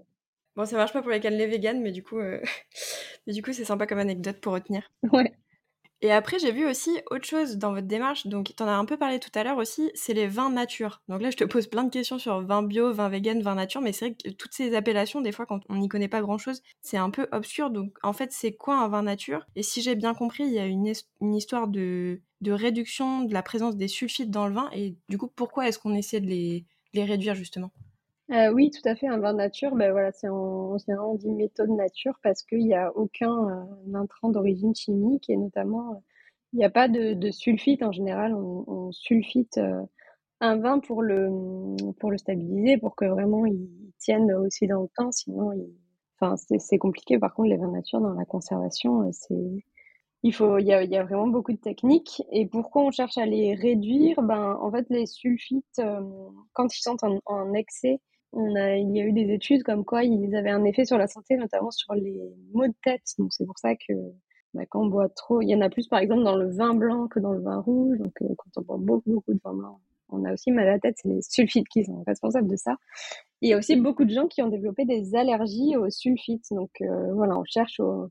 Bon, 0.55 0.67
ça 0.67 0.77
marche 0.77 0.93
pas 0.93 1.01
pour 1.01 1.11
les 1.11 1.21
cannelés 1.21 1.47
vegan, 1.47 1.81
mais 1.81 1.93
du 1.93 2.03
coup, 2.03 2.19
euh... 2.19 2.43
mais 3.27 3.33
du 3.33 3.43
coup, 3.43 3.55
c'est 3.55 3.65
sympa 3.65 3.87
comme 3.87 4.01
anecdote 4.01 4.39
pour 4.39 4.53
retenir. 4.53 4.91
Ouais. 5.13 5.33
Et 6.05 6.11
après, 6.11 6.41
j'ai 6.41 6.51
vu 6.51 6.67
aussi 6.67 6.91
autre 7.13 7.25
chose 7.25 7.59
dans 7.59 7.73
votre 7.73 7.87
démarche. 7.87 8.27
Donc, 8.27 8.53
tu 8.57 8.63
en 8.63 8.67
as 8.67 8.73
un 8.73 8.85
peu 8.85 8.97
parlé 8.97 9.21
tout 9.21 9.31
à 9.37 9.45
l'heure 9.45 9.57
aussi, 9.59 9.93
c'est 9.95 10.15
les 10.15 10.27
vins 10.27 10.51
nature. 10.51 11.01
Donc 11.09 11.23
là, 11.23 11.31
je 11.31 11.37
te 11.37 11.45
pose 11.45 11.69
plein 11.69 11.85
de 11.85 11.91
questions 11.91 12.19
sur 12.19 12.41
vin 12.43 12.65
bio, 12.65 12.93
vin 12.93 13.09
vegan, 13.09 13.41
vin 13.41 13.55
nature, 13.55 13.81
mais 13.81 13.93
c'est 13.93 14.07
vrai 14.07 14.17
que 14.17 14.31
toutes 14.31 14.53
ces 14.53 14.75
appellations, 14.75 15.21
des 15.21 15.31
fois, 15.31 15.47
quand 15.47 15.61
on 15.69 15.77
n'y 15.77 15.89
connaît 15.89 16.09
pas 16.09 16.21
grand-chose, 16.21 16.61
c'est 16.81 16.97
un 16.97 17.11
peu 17.11 17.29
obscur. 17.31 17.71
Donc, 17.71 17.97
en 18.03 18.13
fait, 18.13 18.33
c'est 18.33 18.53
quoi 18.53 18.81
un 18.81 18.89
vin 18.89 19.05
nature? 19.05 19.47
Et 19.55 19.63
si 19.63 19.81
j'ai 19.81 19.95
bien 19.95 20.13
compris, 20.13 20.43
il 20.43 20.53
y 20.53 20.59
a 20.59 20.67
une, 20.67 20.93
histoire 21.37 21.69
de, 21.69 22.21
réduction 22.45 23.23
de 23.23 23.33
la 23.33 23.45
présence 23.45 23.77
des 23.77 23.87
sulfites 23.87 24.31
dans 24.31 24.49
le 24.49 24.55
vin. 24.55 24.71
Et 24.75 24.97
du 25.09 25.19
coup, 25.19 25.29
pourquoi 25.29 25.69
est-ce 25.69 25.79
qu'on 25.79 25.95
essaie 25.95 26.21
de 26.21 26.27
les 26.27 26.67
réduire 26.95 27.37
justement? 27.37 27.71
Euh, 28.31 28.51
oui, 28.53 28.71
tout 28.71 28.89
à 28.89 28.95
fait. 28.95 29.09
Un 29.09 29.19
vin 29.19 29.35
nature, 29.35 29.75
ben 29.75 29.91
voilà, 29.91 30.13
c'est 30.13 30.29
on 30.29 31.15
dit 31.17 31.31
méthode 31.33 31.71
nature 31.71 32.19
parce 32.23 32.43
qu'il 32.43 32.65
n'y 32.65 32.75
a 32.75 32.91
aucun 32.97 33.49
euh, 33.49 33.95
intrant 33.95 34.31
d'origine 34.31 34.75
chimique 34.75 35.29
et 35.29 35.37
notamment, 35.37 35.93
euh, 35.93 35.99
il 36.53 36.59
n'y 36.59 36.65
a 36.65 36.71
pas 36.71 36.89
de, 36.89 37.31
sulfite 37.31 37.83
en 37.83 37.93
général. 37.93 38.35
On, 38.35 38.91
sulfite 38.93 39.59
euh, 39.59 39.83
un 40.41 40.57
vin 40.57 40.79
pour 40.79 41.03
le, 41.03 41.29
pour 42.01 42.11
le 42.11 42.19
stabiliser, 42.19 42.79
pour 42.79 42.95
que 42.97 43.07
vraiment 43.07 43.47
il 43.47 43.69
tienne 43.99 44.33
aussi 44.33 44.67
dans 44.67 44.83
le 44.83 44.89
temps. 44.97 45.13
Sinon, 45.13 45.53
enfin, 46.21 46.37
c'est 46.59 46.79
compliqué. 46.79 47.19
Par 47.19 47.35
contre, 47.35 47.51
les 47.51 47.57
vins 47.57 47.71
nature 47.71 48.01
dans 48.01 48.15
la 48.15 48.25
conservation, 48.25 49.11
c'est 49.13 49.65
il 50.25 50.33
faut, 50.35 50.59
il 50.59 50.67
y 50.67 50.73
a, 50.73 50.85
y 50.85 50.99
vraiment 51.03 51.27
beaucoup 51.27 51.53
de 51.53 51.59
techniques. 51.59 52.23
Et 52.31 52.47
pourquoi 52.47 52.83
on 52.85 52.91
cherche 52.93 53.19
à 53.19 53.27
les 53.27 53.55
réduire? 53.55 54.23
Ben, 54.23 54.57
en 54.61 54.71
fait, 54.71 54.87
les 54.91 55.07
sulfites, 55.07 55.83
quand 56.53 56.77
ils 56.77 56.83
sont 56.83 56.97
en 57.27 57.53
excès, 57.55 58.01
il 58.35 58.97
y 58.97 59.01
a 59.01 59.05
eu 59.05 59.13
des 59.13 59.33
études 59.33 59.63
comme 59.63 59.85
quoi 59.85 60.05
ils 60.05 60.35
avaient 60.35 60.51
un 60.51 60.65
effet 60.65 60.85
sur 60.85 60.99
la 60.99 61.07
santé, 61.07 61.37
notamment 61.37 61.71
sur 61.71 61.95
les 61.95 62.21
maux 62.53 62.67
de 62.67 62.75
tête. 62.83 63.03
Donc 63.19 63.33
c'est 63.33 63.47
pour 63.47 63.59
ça 63.59 63.75
que 63.77 63.93
bah, 64.55 64.63
quand 64.69 64.83
on 64.83 64.87
boit 64.87 65.09
trop, 65.09 65.41
il 65.43 65.49
y 65.49 65.55
en 65.55 65.61
a 65.61 65.71
plus 65.71 65.89
par 65.89 65.99
exemple 66.01 66.25
dans 66.25 66.37
le 66.37 66.51
vin 66.51 66.75
blanc 66.75 67.09
que 67.09 67.21
dans 67.21 67.33
le 67.33 67.41
vin 67.41 67.61
rouge. 67.61 67.99
Donc 67.99 68.15
euh, 68.23 68.35
quand 68.37 68.51
on 68.57 68.63
boit 68.63 68.79
beaucoup 68.79 69.13
beaucoup 69.13 69.33
de 69.33 69.41
vin 69.45 69.55
blanc, 69.55 69.81
on 70.09 70.25
a 70.25 70.33
aussi 70.33 70.51
mal 70.51 70.69
à 70.69 70.73
la 70.73 70.79
tête. 70.79 70.97
C'est 71.01 71.09
les 71.09 71.23
sulfites 71.23 71.69
qui 71.69 71.85
sont 71.85 72.03
responsables 72.07 72.49
de 72.49 72.57
ça. 72.57 72.77
il 73.41 73.51
y 73.51 73.53
a 73.55 73.59
aussi 73.59 73.77
beaucoup 73.77 74.05
de 74.05 74.11
gens 74.11 74.27
qui 74.29 74.43
ont 74.43 74.49
développé 74.49 74.85
des 74.85 75.15
allergies 75.15 75.77
aux 75.77 75.91
sulfites. 75.91 76.47
Donc 76.53 76.71
euh, 76.83 77.13
voilà, 77.15 77.39
on 77.39 77.45
cherche 77.45 77.81
au, 77.81 78.09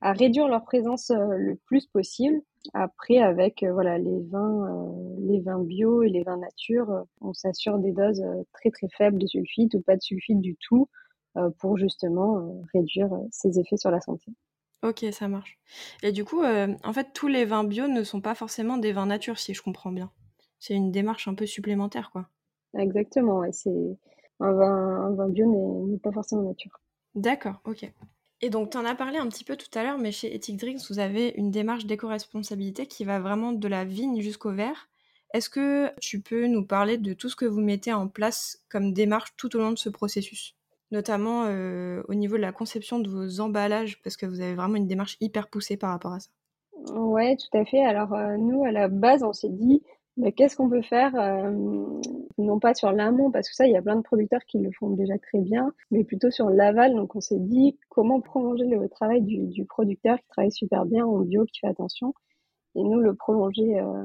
à 0.00 0.12
réduire 0.12 0.48
leur 0.48 0.64
présence 0.64 1.10
euh, 1.10 1.36
le 1.36 1.56
plus 1.66 1.86
possible. 1.86 2.40
Après, 2.74 3.18
avec 3.18 3.62
euh, 3.62 3.72
voilà 3.72 3.98
les 3.98 4.20
vins, 4.30 4.66
euh, 4.66 5.16
les 5.20 5.40
vins 5.40 5.62
bio 5.62 6.02
et 6.02 6.08
les 6.08 6.22
vins 6.22 6.38
nature, 6.38 7.04
on 7.20 7.32
s'assure 7.32 7.78
des 7.78 7.92
doses 7.92 8.24
très 8.52 8.70
très 8.70 8.88
faibles 8.88 9.18
de 9.18 9.26
sulfite 9.26 9.74
ou 9.74 9.80
pas 9.82 9.96
de 9.96 10.02
sulfite 10.02 10.40
du 10.40 10.56
tout 10.56 10.88
pour 11.60 11.78
justement 11.78 12.60
réduire 12.74 13.08
ses 13.30 13.60
effets 13.60 13.76
sur 13.76 13.92
la 13.92 14.00
santé. 14.00 14.32
Ok, 14.82 15.04
ça 15.12 15.28
marche. 15.28 15.60
Et 16.02 16.10
du 16.10 16.24
coup, 16.24 16.42
en 16.42 16.92
fait, 16.92 17.12
tous 17.14 17.28
les 17.28 17.44
vins 17.44 17.62
bio 17.62 17.86
ne 17.86 18.02
sont 18.02 18.20
pas 18.20 18.34
forcément 18.34 18.78
des 18.78 18.92
vins 18.92 19.06
nature, 19.06 19.38
si 19.38 19.54
je 19.54 19.62
comprends 19.62 19.92
bien. 19.92 20.10
C'est 20.58 20.74
une 20.74 20.90
démarche 20.90 21.28
un 21.28 21.34
peu 21.34 21.46
supplémentaire, 21.46 22.10
quoi. 22.10 22.26
Exactement, 22.76 23.38
ouais, 23.38 23.52
c'est 23.52 23.70
un 24.40 24.52
vin, 24.52 25.04
un 25.04 25.14
vin 25.14 25.28
bio 25.28 25.86
n'est 25.86 25.98
pas 25.98 26.10
forcément 26.10 26.42
nature. 26.42 26.80
D'accord, 27.14 27.60
ok. 27.64 27.92
Et 28.42 28.48
donc, 28.48 28.70
tu 28.70 28.78
en 28.78 28.86
as 28.86 28.94
parlé 28.94 29.18
un 29.18 29.28
petit 29.28 29.44
peu 29.44 29.56
tout 29.56 29.78
à 29.78 29.82
l'heure, 29.82 29.98
mais 29.98 30.12
chez 30.12 30.34
Ethic 30.34 30.56
Drinks, 30.56 30.80
vous 30.88 30.98
avez 30.98 31.34
une 31.36 31.50
démarche 31.50 31.84
d'éco-responsabilité 31.84 32.86
qui 32.86 33.04
va 33.04 33.20
vraiment 33.20 33.52
de 33.52 33.68
la 33.68 33.84
vigne 33.84 34.20
jusqu'au 34.22 34.50
verre. 34.50 34.88
Est-ce 35.34 35.50
que 35.50 35.92
tu 36.00 36.20
peux 36.20 36.46
nous 36.46 36.64
parler 36.64 36.96
de 36.96 37.12
tout 37.12 37.28
ce 37.28 37.36
que 37.36 37.44
vous 37.44 37.60
mettez 37.60 37.92
en 37.92 38.08
place 38.08 38.64
comme 38.68 38.92
démarche 38.92 39.34
tout 39.36 39.54
au 39.56 39.60
long 39.60 39.72
de 39.72 39.78
ce 39.78 39.90
processus? 39.90 40.56
Notamment 40.90 41.44
euh, 41.46 42.02
au 42.08 42.14
niveau 42.14 42.36
de 42.36 42.42
la 42.42 42.50
conception 42.50 42.98
de 42.98 43.08
vos 43.08 43.40
emballages, 43.40 44.00
parce 44.02 44.16
que 44.16 44.26
vous 44.26 44.40
avez 44.40 44.54
vraiment 44.54 44.76
une 44.76 44.88
démarche 44.88 45.18
hyper 45.20 45.48
poussée 45.48 45.76
par 45.76 45.90
rapport 45.90 46.14
à 46.14 46.20
ça. 46.20 46.30
Ouais, 46.94 47.36
tout 47.36 47.58
à 47.58 47.64
fait. 47.64 47.84
Alors, 47.84 48.14
euh, 48.14 48.36
nous, 48.38 48.64
à 48.64 48.72
la 48.72 48.88
base, 48.88 49.22
on 49.22 49.34
s'est 49.34 49.50
dit, 49.50 49.82
mais 50.20 50.32
qu'est-ce 50.32 50.56
qu'on 50.56 50.68
peut 50.68 50.82
faire 50.82 51.14
euh, 51.16 51.50
non 52.38 52.58
pas 52.58 52.74
sur 52.74 52.92
l'amont 52.92 53.30
parce 53.30 53.48
que 53.48 53.54
ça 53.54 53.66
il 53.66 53.72
y 53.72 53.76
a 53.76 53.82
plein 53.82 53.96
de 53.96 54.02
producteurs 54.02 54.44
qui 54.46 54.58
le 54.58 54.70
font 54.72 54.90
déjà 54.90 55.18
très 55.18 55.40
bien 55.40 55.72
mais 55.90 56.04
plutôt 56.04 56.30
sur 56.30 56.50
l'aval. 56.50 56.94
Donc 56.94 57.16
on 57.16 57.20
s'est 57.20 57.38
dit 57.38 57.78
comment 57.88 58.20
prolonger 58.20 58.66
le 58.66 58.88
travail 58.88 59.22
du, 59.22 59.46
du, 59.48 59.64
producteur 59.64 60.18
qui 60.18 60.28
travaille 60.28 60.52
super 60.52 60.84
bien 60.84 61.06
en 61.06 61.20
bio 61.20 61.44
qui 61.46 61.60
fait 61.60 61.68
attention 61.68 62.14
et 62.74 62.82
nous 62.82 63.00
le 63.00 63.14
prolonger 63.14 63.80
euh, 63.80 64.04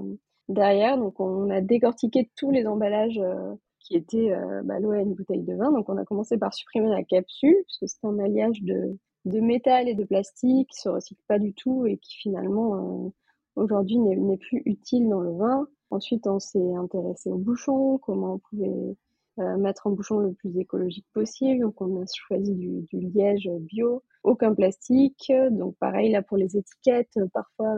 derrière. 0.50 0.98
Donc 0.98 1.20
on 1.20 1.50
a 1.50 1.62
décortiqué 1.62 2.30
tous 2.36 2.52
les 2.52 2.66
emballages 2.66 3.20
euh, 3.20 3.54
qui 3.80 3.96
étaient 3.96 4.32
euh, 4.32 4.62
bah, 4.64 4.80
l'eau 4.80 4.92
à 4.92 5.00
une 5.00 5.14
bouteille 5.14 5.44
de 5.44 5.54
vin. 5.56 5.72
Donc 5.72 5.90
on 5.90 5.98
a 5.98 6.06
commencé 6.06 6.38
par 6.38 6.54
supprimer 6.54 6.90
la 6.90 7.04
capsule 7.04 7.56
puisque 7.68 7.90
c'est 7.90 8.08
un 8.08 8.20
alliage 8.20 8.62
de 8.62 8.98
de 9.26 9.40
métal 9.40 9.90
et 9.90 9.96
de 9.96 10.04
plastique 10.04 10.70
qui 10.70 10.80
se 10.80 10.90
recycle 10.90 11.22
pas 11.28 11.40
du 11.40 11.54
tout 11.54 11.88
et 11.88 11.98
qui 11.98 12.16
finalement 12.18 13.12
aujourd'hui 13.56 13.98
n'est 13.98 14.38
plus 14.38 14.62
utile 14.66 15.10
dans 15.10 15.22
le 15.22 15.32
vin 15.32 15.68
Ensuite, 15.92 16.28
on 16.28 16.40
s'est 16.40 16.74
intéressé 16.76 17.30
aux 17.30 17.38
bouchons, 17.38 17.98
comment 18.00 18.34
on 18.34 18.40
pouvait 18.40 18.96
euh, 19.40 19.58
mettre 19.58 19.88
un 19.88 19.92
bouchon 19.92 20.20
le 20.20 20.34
plus 20.34 20.58
écologique 20.58 21.06
possible. 21.14 21.62
Donc, 21.62 21.82
on 21.82 22.02
a 22.02 22.06
choisi 22.14 22.54
du, 22.54 22.82
du, 22.92 23.00
liège 23.00 23.50
bio, 23.62 24.04
aucun 24.24 24.54
plastique. 24.54 25.32
Donc, 25.52 25.76
pareil 25.78 26.12
là 26.12 26.22
pour 26.22 26.38
les 26.38 26.58
étiquettes. 26.58 27.18
Parfois, 27.34 27.76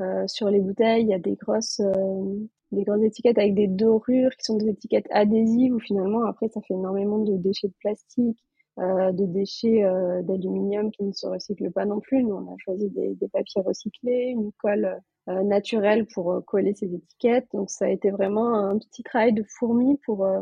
euh, 0.00 0.26
sur 0.26 0.48
les 0.48 0.60
bouteilles, 0.60 1.02
il 1.02 1.08
y 1.08 1.14
a 1.14 1.18
des 1.18 1.34
grosses, 1.36 1.80
euh, 1.80 2.46
des 2.72 2.84
grosses 2.84 3.02
étiquettes 3.02 3.38
avec 3.38 3.54
des 3.54 3.68
dorures 3.68 4.30
qui 4.36 4.44
sont 4.44 4.56
des 4.56 4.68
étiquettes 4.70 5.08
adhésives 5.10 5.74
où 5.74 5.80
finalement, 5.80 6.24
après, 6.24 6.48
ça 6.48 6.60
fait 6.62 6.74
énormément 6.74 7.18
de 7.18 7.36
déchets 7.36 7.68
de 7.68 7.74
plastique. 7.80 8.38
Euh, 8.78 9.12
de 9.12 9.26
déchets 9.26 9.84
euh, 9.84 10.22
d'aluminium 10.22 10.90
qui 10.92 11.04
ne 11.04 11.12
se 11.12 11.26
recyclent 11.26 11.70
pas 11.70 11.84
non 11.84 12.00
plus. 12.00 12.24
Nous, 12.24 12.34
on 12.34 12.50
a 12.50 12.56
choisi 12.56 12.88
des, 12.88 13.14
des 13.16 13.28
papiers 13.28 13.60
recyclés, 13.60 14.28
une 14.30 14.50
colle 14.52 14.98
naturel 15.26 16.06
pour 16.06 16.32
euh, 16.32 16.40
coller 16.40 16.74
ces 16.74 16.94
étiquettes. 16.94 17.48
Donc 17.52 17.70
ça 17.70 17.86
a 17.86 17.88
été 17.88 18.10
vraiment 18.10 18.54
un 18.54 18.78
petit 18.78 19.02
travail 19.02 19.32
de 19.32 19.44
fourmi 19.44 19.98
pour 20.04 20.24
euh, 20.26 20.40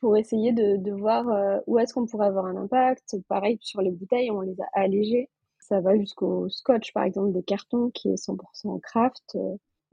pour 0.00 0.16
essayer 0.16 0.52
de, 0.52 0.76
de 0.76 0.92
voir 0.92 1.26
où 1.66 1.78
est-ce 1.78 1.92
qu'on 1.92 2.06
pourrait 2.06 2.26
avoir 2.26 2.46
un 2.46 2.56
impact. 2.56 3.16
Pareil 3.28 3.58
sur 3.60 3.82
les 3.82 3.90
bouteilles, 3.90 4.30
on 4.30 4.40
les 4.40 4.58
a 4.60 4.66
allégées. 4.72 5.28
Ça 5.58 5.80
va 5.82 5.94
jusqu'au 5.98 6.48
scotch, 6.48 6.94
par 6.94 7.04
exemple, 7.04 7.32
des 7.32 7.42
cartons 7.42 7.90
qui 7.90 8.08
est 8.08 8.14
100% 8.14 8.80
craft. 8.80 9.36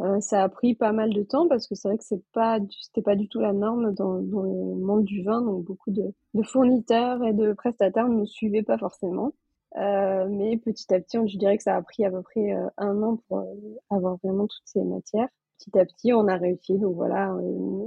Euh, 0.01 0.19
ça 0.21 0.43
a 0.43 0.49
pris 0.49 0.75
pas 0.75 0.91
mal 0.91 1.11
de 1.11 1.23
temps 1.23 1.47
parce 1.47 1.67
que 1.67 1.73
c'est 1.73 1.87
vrai 1.87 1.97
que 1.97 2.03
c'est 2.03 2.23
pas 2.31 2.59
c'était 2.81 3.01
pas 3.01 3.15
du 3.15 3.27
tout 3.27 3.39
la 3.39 3.51
norme 3.51 3.93
dans, 3.95 4.21
dans, 4.21 4.43
le 4.43 4.75
monde 4.75 5.03
du 5.03 5.23
vin 5.23 5.41
donc 5.41 5.65
beaucoup 5.65 5.89
de, 5.89 6.13
de 6.35 6.43
fournisseurs 6.43 7.23
et 7.23 7.33
de 7.33 7.53
prestataires 7.53 8.07
ne 8.07 8.17
nous 8.17 8.27
suivaient 8.27 8.61
pas 8.61 8.77
forcément 8.77 9.33
euh, 9.75 10.27
mais 10.29 10.57
petit 10.57 10.93
à 10.93 10.99
petit, 10.99 11.17
je 11.27 11.37
dirais 11.37 11.57
que 11.57 11.63
ça 11.63 11.75
a 11.75 11.81
pris 11.81 12.05
à 12.05 12.11
peu 12.11 12.21
près 12.21 12.53
euh, 12.53 12.67
un 12.77 13.01
an 13.03 13.17
pour 13.27 13.39
euh, 13.39 13.45
avoir 13.89 14.17
vraiment 14.23 14.47
toutes 14.47 14.65
ces 14.65 14.83
matières. 14.83 15.27
Petit 15.59 15.77
à 15.77 15.85
petit, 15.85 16.13
on 16.13 16.27
a 16.27 16.37
réussi. 16.37 16.77
Donc 16.77 16.95
voilà, 16.95 17.33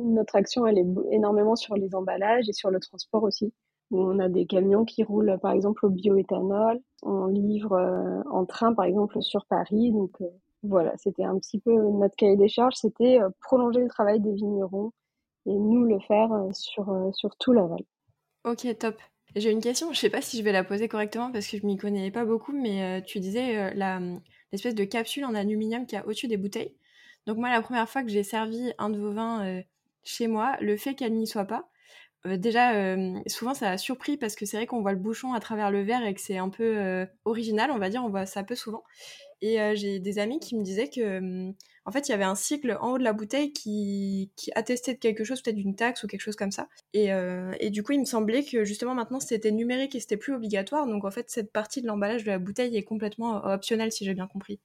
notre 0.05 0.37
action, 0.37 0.67
elle 0.67 0.79
est 0.79 0.87
énormément 1.13 1.57
sur 1.57 1.77
les 1.77 1.95
emballages 1.95 2.49
et 2.49 2.53
sur 2.53 2.71
le 2.71 2.81
transport 2.81 3.23
aussi. 3.23 3.53
On 3.93 4.19
a 4.19 4.29
des 4.29 4.47
camions 4.47 4.85
qui 4.85 5.03
roulent, 5.05 5.39
par 5.41 5.53
exemple, 5.53 5.87
au 5.87 5.89
bioéthanol. 5.89 6.81
On 7.03 7.27
livre 7.27 8.23
en 8.31 8.45
train, 8.45 8.73
par 8.75 8.87
exemple, 8.87 9.23
sur 9.23 9.47
Paris. 9.47 9.93
Donc 9.93 10.19
voilà, 10.65 10.97
c'était 10.97 11.25
un 11.25 11.39
petit 11.39 11.61
peu 11.61 11.73
notre 11.73 12.17
cahier 12.17 12.37
des 12.37 12.49
charges. 12.49 12.75
C'était 12.75 13.19
prolonger 13.41 13.83
le 13.83 13.89
travail 13.89 14.21
des 14.21 14.33
vignerons 14.33 14.93
et 15.47 15.55
nous 15.55 15.85
le 15.85 16.01
faire 16.01 16.31
sur, 16.53 17.11
sur 17.13 17.37
tout 17.37 17.53
l'aval. 17.53 17.83
Ok, 18.45 18.67
top. 18.79 18.97
J'ai 19.37 19.51
une 19.51 19.61
question, 19.61 19.93
je 19.93 19.99
sais 19.99 20.11
pas 20.11 20.21
si 20.21 20.39
je 20.39 20.43
vais 20.43 20.53
la 20.53 20.65
poser 20.65 20.89
correctement 20.89 21.31
parce 21.31 21.47
que 21.47 21.57
je 21.57 21.65
m'y 21.65 21.77
connais 21.77 22.11
pas 22.11 22.25
beaucoup, 22.25 22.53
mais 22.53 23.03
tu 23.03 23.21
disais 23.21 23.75
la 23.75 24.01
l'espèce 24.53 24.75
de 24.75 24.85
capsule 24.85 25.25
en 25.25 25.35
aluminium 25.35 25.87
qui 25.87 25.97
a 25.97 26.05
au-dessus 26.07 26.27
des 26.27 26.37
bouteilles. 26.37 26.75
Donc 27.27 27.39
moi, 27.39 27.51
la 27.51 27.63
première 27.63 27.89
fois 27.89 28.03
que 28.03 28.09
j'ai 28.09 28.25
servi 28.25 28.73
un 28.79 28.91
de 28.91 28.99
vos 28.99 29.13
vins 29.13 29.63
chez 30.03 30.27
moi, 30.27 30.57
le 30.61 30.77
fait 30.77 30.95
qu'elle 30.95 31.15
n'y 31.15 31.27
soit 31.27 31.45
pas, 31.45 31.71
déjà, 32.25 32.97
souvent 33.29 33.55
ça 33.55 33.71
a 33.71 33.79
surpris 33.79 34.17
parce 34.17 34.35
que 34.35 34.47
c'est 34.47 34.57
vrai 34.57 34.67
qu'on 34.67 34.81
voit 34.81 34.93
le 34.93 34.99
bouchon 34.99 35.33
à 35.33 35.41
travers 35.41 35.71
le 35.71 35.83
verre 35.83 36.05
et 36.05 36.15
que 36.15 36.21
c'est 36.21 36.39
un 36.39 36.49
peu 36.49 37.07
original, 37.25 37.71
on 37.71 37.79
va 37.79 37.91
dire, 37.91 38.03
on 38.05 38.09
voit 38.09 38.27
ça 38.27 38.43
peu 38.43 38.57
souvent. 38.57 38.83
Et 39.43 39.59
j'ai 39.77 40.01
des 40.01 40.19
amis 40.19 40.41
qui 40.41 40.57
me 40.57 40.65
disaient 40.65 40.91
que, 40.91 41.53
en 41.91 41.93
fait, 41.93 42.09
il 42.09 42.13
y 42.13 42.15
avait 42.15 42.25
un 42.25 42.37
cycle 42.37 42.79
en 42.81 42.93
haut 42.93 42.99
de 42.99 43.03
la 43.03 43.13
bouteille 43.13 43.53
qui, 43.53 44.31
attestait 44.55 44.95
de 44.95 44.99
quelque 44.99 45.25
chose, 45.25 45.43
peut-être 45.43 45.57
d'une 45.57 45.75
taxe 45.75 46.05
ou 46.05 46.07
quelque 46.07 46.21
chose 46.21 46.37
comme 46.37 46.53
ça. 46.53 46.69
Et, 46.95 47.09
et, 47.59 47.71
du 47.71 47.83
coup, 47.83 47.93
il 47.93 48.01
me 48.01 48.05
semblait 48.05 48.45
que 48.45 48.65
justement 48.65 48.95
maintenant 48.95 49.21
c'était 49.21 49.51
numérique 49.51 49.95
et 49.95 50.01
c'était 50.01 50.17
plus 50.17 50.35
obligatoire. 50.35 50.87
Donc 50.87 51.05
en 51.05 51.11
fait, 51.11 51.29
cette 51.31 51.53
partie 51.53 51.83
de 51.83 51.87
l'emballage 51.89 52.25
de 52.25 52.31
la 52.31 52.39
bouteille 52.39 52.77
est 52.77 52.85
complètement 52.85 53.45
optionnelle, 53.45 53.91
si 53.91 54.05
j'ai 54.05 54.15
bien 54.15 54.29
compris. 54.29 54.61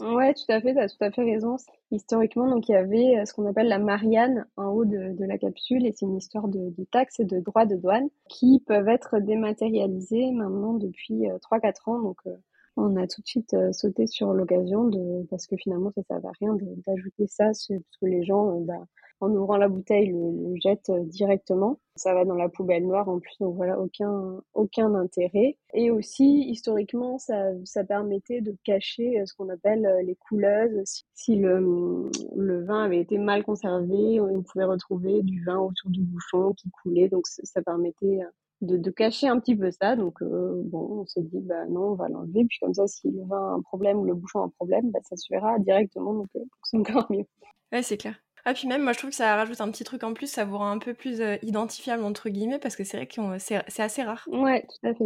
Ouais, 0.00 0.34
tout 0.34 0.50
à 0.50 0.60
fait, 0.60 0.72
tu 0.72 0.80
as 0.80 0.88
tout 0.88 1.04
à 1.04 1.10
fait 1.10 1.22
raison. 1.22 1.56
Historiquement, 1.92 2.48
donc 2.48 2.68
il 2.68 2.72
y 2.72 2.74
avait 2.74 3.18
euh, 3.18 3.24
ce 3.24 3.32
qu'on 3.32 3.46
appelle 3.46 3.68
la 3.68 3.78
Marianne 3.78 4.46
en 4.56 4.68
haut 4.68 4.84
de, 4.84 5.14
la 5.24 5.38
capsule 5.38 5.86
et 5.86 5.92
c'est 5.92 6.06
une 6.06 6.16
histoire 6.16 6.48
de, 6.48 6.70
de, 6.70 6.84
taxes 6.90 7.20
et 7.20 7.24
de 7.24 7.38
droits 7.38 7.66
de 7.66 7.76
douane 7.76 8.08
qui 8.28 8.60
peuvent 8.66 8.88
être 8.88 9.20
dématérialisés 9.20 10.32
maintenant 10.32 10.74
depuis 10.74 11.26
3-4 11.50 11.66
euh, 11.66 11.90
ans. 11.92 12.00
Donc 12.00 12.18
euh, 12.26 12.34
on 12.76 12.96
a 12.96 13.06
tout 13.06 13.20
de 13.20 13.26
suite 13.26 13.54
sauté 13.72 14.06
sur 14.06 14.32
l'occasion 14.32 14.84
de 14.84 15.26
parce 15.30 15.46
que 15.46 15.56
finalement 15.56 15.90
ça 15.90 16.00
ne 16.00 16.04
servait 16.04 16.28
à 16.28 16.32
rien 16.40 16.56
d'ajouter 16.86 17.26
ça 17.26 17.46
parce 17.46 17.68
que 17.68 18.06
les 18.06 18.24
gens 18.24 18.60
bah, 18.60 18.86
en 19.22 19.30
ouvrant 19.30 19.56
la 19.56 19.68
bouteille, 19.68 20.08
le, 20.08 20.54
jette 20.60 20.90
euh, 20.90 21.04
directement. 21.04 21.78
Ça 21.94 22.12
va 22.14 22.24
dans 22.24 22.34
la 22.34 22.48
poubelle 22.48 22.86
noire 22.86 23.08
en 23.08 23.20
plus, 23.20 23.36
donc 23.38 23.54
voilà, 23.54 23.78
aucun, 23.78 24.42
aucun 24.54 24.94
intérêt. 24.94 25.58
Et 25.74 25.90
aussi, 25.90 26.48
historiquement, 26.48 27.18
ça, 27.18 27.50
ça 27.64 27.84
permettait 27.84 28.40
de 28.40 28.56
cacher 28.64 29.20
euh, 29.20 29.26
ce 29.26 29.34
qu'on 29.34 29.48
appelle 29.48 29.86
euh, 29.86 30.02
les 30.02 30.16
couleuses. 30.16 31.04
Si, 31.14 31.36
le, 31.36 32.10
le, 32.34 32.64
vin 32.64 32.84
avait 32.84 33.00
été 33.00 33.18
mal 33.18 33.44
conservé, 33.44 34.20
on 34.20 34.42
pouvait 34.42 34.64
retrouver 34.64 35.22
du 35.22 35.44
vin 35.44 35.58
autour 35.58 35.90
du 35.90 36.02
bouchon 36.02 36.52
qui 36.54 36.70
coulait, 36.82 37.08
donc 37.08 37.26
ça 37.26 37.62
permettait 37.62 38.20
de, 38.62 38.76
de, 38.78 38.90
cacher 38.90 39.28
un 39.28 39.38
petit 39.38 39.54
peu 39.54 39.70
ça. 39.70 39.96
Donc, 39.96 40.22
bon, 40.22 41.02
on 41.02 41.06
s'est 41.06 41.22
dit, 41.22 41.40
bah 41.40 41.66
non, 41.68 41.90
on 41.90 41.94
va 41.94 42.08
l'enlever. 42.08 42.44
Puis 42.48 42.58
comme 42.60 42.74
ça, 42.74 42.86
si 42.86 43.10
le 43.10 43.24
vin 43.26 43.36
a 43.36 43.54
un 43.56 43.62
problème 43.62 43.98
ou 43.98 44.04
le 44.04 44.14
bouchon 44.14 44.40
a 44.40 44.44
un 44.44 44.48
problème, 44.48 44.90
bah, 44.90 45.00
ça 45.02 45.16
se 45.16 45.26
verra 45.30 45.58
directement. 45.58 46.14
Donc, 46.14 46.28
c'est 46.62 46.78
encore 46.78 47.06
mieux. 47.10 47.26
Ouais, 47.72 47.82
c'est 47.82 47.96
clair. 47.96 48.14
Ah, 48.44 48.54
puis 48.54 48.66
même, 48.66 48.82
moi, 48.82 48.92
je 48.92 48.98
trouve 48.98 49.10
que 49.10 49.16
ça 49.16 49.36
rajoute 49.36 49.60
un 49.60 49.70
petit 49.70 49.84
truc 49.84 50.02
en 50.02 50.14
plus, 50.14 50.26
ça 50.26 50.44
vous 50.44 50.58
rend 50.58 50.70
un 50.70 50.78
peu 50.78 50.94
plus 50.94 51.20
euh, 51.20 51.36
identifiable, 51.42 52.02
entre 52.02 52.28
guillemets, 52.28 52.58
parce 52.58 52.74
que 52.74 52.82
c'est 52.82 52.96
vrai 52.96 53.06
que 53.06 53.38
c'est 53.38 53.82
assez 53.82 54.02
rare. 54.02 54.28
Ouais, 54.32 54.62
tout 54.62 54.86
à 54.86 54.94
fait. 54.94 55.04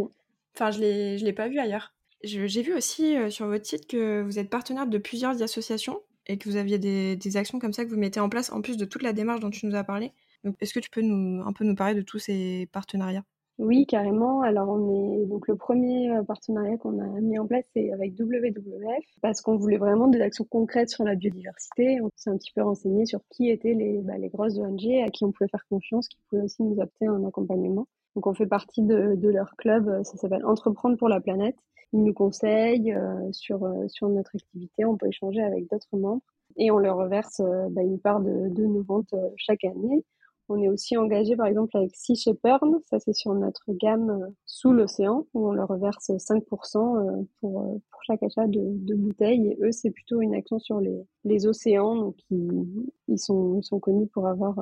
Enfin, 0.55 0.71
je 0.71 0.79
ne 0.79 1.23
l'ai 1.23 1.33
pas 1.33 1.47
vu 1.47 1.59
ailleurs. 1.59 1.93
J'ai 2.23 2.63
vu 2.63 2.73
aussi 2.73 3.15
euh, 3.15 3.29
sur 3.29 3.45
votre 3.45 3.65
site 3.65 3.87
que 3.87 4.23
vous 4.23 4.39
êtes 4.39 4.49
partenaire 4.49 4.87
de 4.87 4.97
plusieurs 4.97 5.43
associations 5.43 6.01
et 6.25 6.39
que 6.39 6.49
vous 6.49 6.55
aviez 6.55 6.79
des, 6.79 7.15
des, 7.15 7.37
actions 7.37 7.59
comme 7.59 7.73
ça 7.73 7.85
que 7.85 7.89
vous 7.91 7.95
mettez 7.95 8.19
en 8.19 8.27
place, 8.27 8.51
en 8.51 8.61
plus 8.61 8.75
de 8.75 8.85
toute 8.85 9.03
la 9.03 9.13
démarche 9.13 9.39
dont 9.39 9.51
tu 9.51 9.67
nous 9.67 9.75
as 9.75 9.83
parlé. 9.83 10.13
Est-ce 10.59 10.73
que 10.73 10.79
tu 10.79 10.89
peux 10.89 11.01
nous, 11.01 11.43
un 11.45 11.53
peu 11.53 11.63
nous 11.63 11.75
parler 11.75 11.93
de 11.93 12.01
tous 12.01 12.19
ces 12.19 12.67
partenariats? 12.71 13.23
Oui, 13.59 13.87
carrément. 13.87 14.41
Alors, 14.41 14.69
on 14.69 15.21
est 15.21 15.25
donc 15.25 15.47
le 15.47 15.55
premier 15.55 16.11
euh, 16.11 16.21
partenariat 16.21 16.77
qu'on 16.77 16.99
a 16.99 17.07
mis 17.21 17.39
en 17.39 17.47
place, 17.47 17.65
c'est 17.73 17.91
avec 17.91 18.13
WWF, 18.19 19.03
parce 19.21 19.41
qu'on 19.41 19.57
voulait 19.57 19.77
vraiment 19.77 20.07
des 20.07 20.21
actions 20.21 20.45
concrètes 20.45 20.89
sur 20.89 21.03
la 21.03 21.15
biodiversité. 21.15 21.99
On 22.01 22.11
s'est 22.15 22.29
un 22.29 22.37
petit 22.37 22.51
peu 22.53 22.61
renseigné 22.61 23.07
sur 23.07 23.19
qui 23.31 23.49
étaient 23.49 23.73
les, 23.73 23.99
bah, 24.03 24.17
les 24.19 24.29
grosses 24.29 24.59
ONG 24.59 24.85
à 25.03 25.09
qui 25.09 25.25
on 25.25 25.31
pouvait 25.31 25.49
faire 25.49 25.65
confiance, 25.69 26.07
qui 26.07 26.17
pouvaient 26.29 26.43
aussi 26.43 26.61
nous 26.61 26.79
apporter 26.79 27.07
un 27.07 27.25
accompagnement. 27.25 27.87
Donc, 28.15 28.27
on 28.27 28.33
fait 28.35 28.45
partie 28.45 28.83
de, 28.83 29.15
de 29.15 29.29
leur 29.29 29.55
club, 29.57 29.87
euh, 29.87 30.03
ça 30.03 30.17
s'appelle 30.17 30.45
Entreprendre 30.45 30.95
pour 30.97 31.09
la 31.09 31.19
planète. 31.19 31.57
Ils 31.93 32.03
nous 32.03 32.13
conseillent 32.13 32.93
euh, 32.93 33.31
sur, 33.31 33.67
sur 33.87 34.07
notre 34.09 34.35
activité, 34.35 34.85
on 34.85 34.97
peut 34.97 35.07
échanger 35.07 35.41
avec 35.41 35.67
d'autres 35.71 35.97
membres 35.97 36.21
et 36.57 36.69
on 36.69 36.77
leur 36.77 36.97
reverse 36.97 37.41
bah, 37.71 37.81
une 37.81 37.99
part 37.99 38.19
de, 38.19 38.49
de 38.49 38.65
nos 38.65 38.83
ventes 38.83 39.15
chaque 39.35 39.63
année. 39.63 40.03
On 40.49 40.61
est 40.61 40.69
aussi 40.69 40.95
engagé 40.95 41.35
par 41.35 41.47
exemple 41.47 41.75
avec 41.75 41.93
Sea 41.95 42.15
Shepherd, 42.15 42.63
ça 42.89 42.99
c'est 42.99 43.13
sur 43.13 43.33
notre 43.33 43.73
gamme 43.73 44.09
euh, 44.09 44.27
sous 44.45 44.71
l'océan, 44.71 45.25
où 45.33 45.49
on 45.49 45.51
leur 45.51 45.67
reverse 45.67 46.09
5% 46.09 46.37
euh, 46.77 47.23
pour, 47.41 47.61
euh, 47.61 47.77
pour 47.91 48.03
chaque 48.03 48.23
achat 48.23 48.47
de, 48.47 48.61
de 48.63 48.95
bouteilles. 48.95 49.47
Et 49.47 49.57
eux, 49.61 49.71
c'est 49.71 49.91
plutôt 49.91 50.21
une 50.21 50.35
action 50.35 50.57
sur 50.59 50.79
les, 50.79 51.05
les 51.25 51.47
océans, 51.47 51.95
donc 51.95 52.15
ils, 52.31 53.19
sont, 53.19 53.61
connus 53.81 54.07
pour 54.07 54.27
avoir 54.27 54.57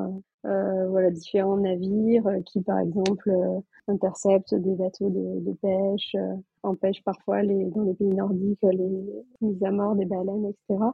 euh, 0.45 0.87
voilà, 0.89 1.11
différents 1.11 1.57
navires 1.57 2.29
qui 2.45 2.61
par 2.61 2.79
exemple 2.79 3.31
interceptent 3.87 4.55
des 4.55 4.75
bateaux 4.75 5.09
de, 5.09 5.39
de 5.39 5.53
pêche, 5.53 6.15
empêchent 6.63 7.03
parfois 7.03 7.43
les, 7.43 7.65
dans 7.65 7.83
les 7.83 7.93
pays 7.93 8.07
nordiques 8.07 8.59
les 8.63 9.23
mises 9.41 9.63
à 9.63 9.71
mort 9.71 9.95
des 9.95 10.05
baleines, 10.05 10.47
etc. 10.47 10.85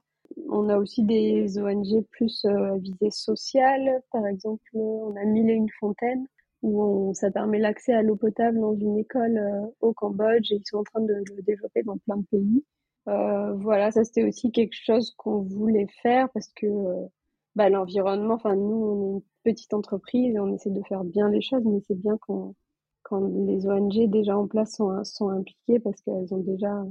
On 0.49 0.69
a 0.69 0.77
aussi 0.77 1.03
des 1.03 1.59
ONG 1.59 2.03
plus 2.11 2.45
euh, 2.45 2.77
visées 2.77 3.11
sociales. 3.11 4.01
Par 4.11 4.25
exemple, 4.27 4.63
on 4.73 5.15
a 5.15 5.25
Mille 5.25 5.49
et 5.49 5.53
une 5.53 5.69
fontaines 5.79 6.25
où 6.61 6.81
on, 6.83 7.13
ça 7.13 7.31
permet 7.31 7.59
l'accès 7.59 7.93
à 7.93 8.01
l'eau 8.03 8.15
potable 8.15 8.59
dans 8.59 8.75
une 8.75 8.97
école 8.97 9.37
euh, 9.37 9.67
au 9.81 9.93
Cambodge 9.93 10.51
et 10.51 10.55
ils 10.55 10.65
sont 10.65 10.77
en 10.77 10.83
train 10.83 11.01
de 11.01 11.13
le 11.13 11.41
développer 11.41 11.83
dans 11.83 11.97
plein 11.97 12.17
de 12.17 12.25
pays. 12.25 12.63
Euh, 13.07 13.53
voilà, 13.55 13.91
ça 13.91 14.03
c'était 14.03 14.23
aussi 14.23 14.51
quelque 14.51 14.75
chose 14.75 15.13
qu'on 15.17 15.41
voulait 15.41 15.87
faire 16.03 16.29
parce 16.33 16.49
que 16.49 16.67
euh, 16.67 17.07
bah, 17.55 17.69
l'environnement, 17.69 18.35
enfin 18.35 18.55
nous 18.55 18.61
on 18.63 19.01
est 19.01 19.13
une 19.15 19.21
petite 19.43 19.73
entreprise 19.73 20.35
et 20.35 20.39
on 20.39 20.53
essaie 20.53 20.69
de 20.69 20.83
faire 20.87 21.03
bien 21.03 21.29
les 21.29 21.41
choses, 21.41 21.63
mais 21.65 21.79
c'est 21.87 21.99
bien 21.99 22.17
quand, 22.21 22.55
quand 23.03 23.21
les 23.47 23.67
ONG 23.67 24.09
déjà 24.09 24.37
en 24.37 24.47
place 24.47 24.75
sont, 24.75 25.03
sont 25.03 25.29
impliquées 25.29 25.79
parce 25.79 25.99
qu'elles 26.01 26.33
ont 26.33 26.43
déjà 26.43 26.83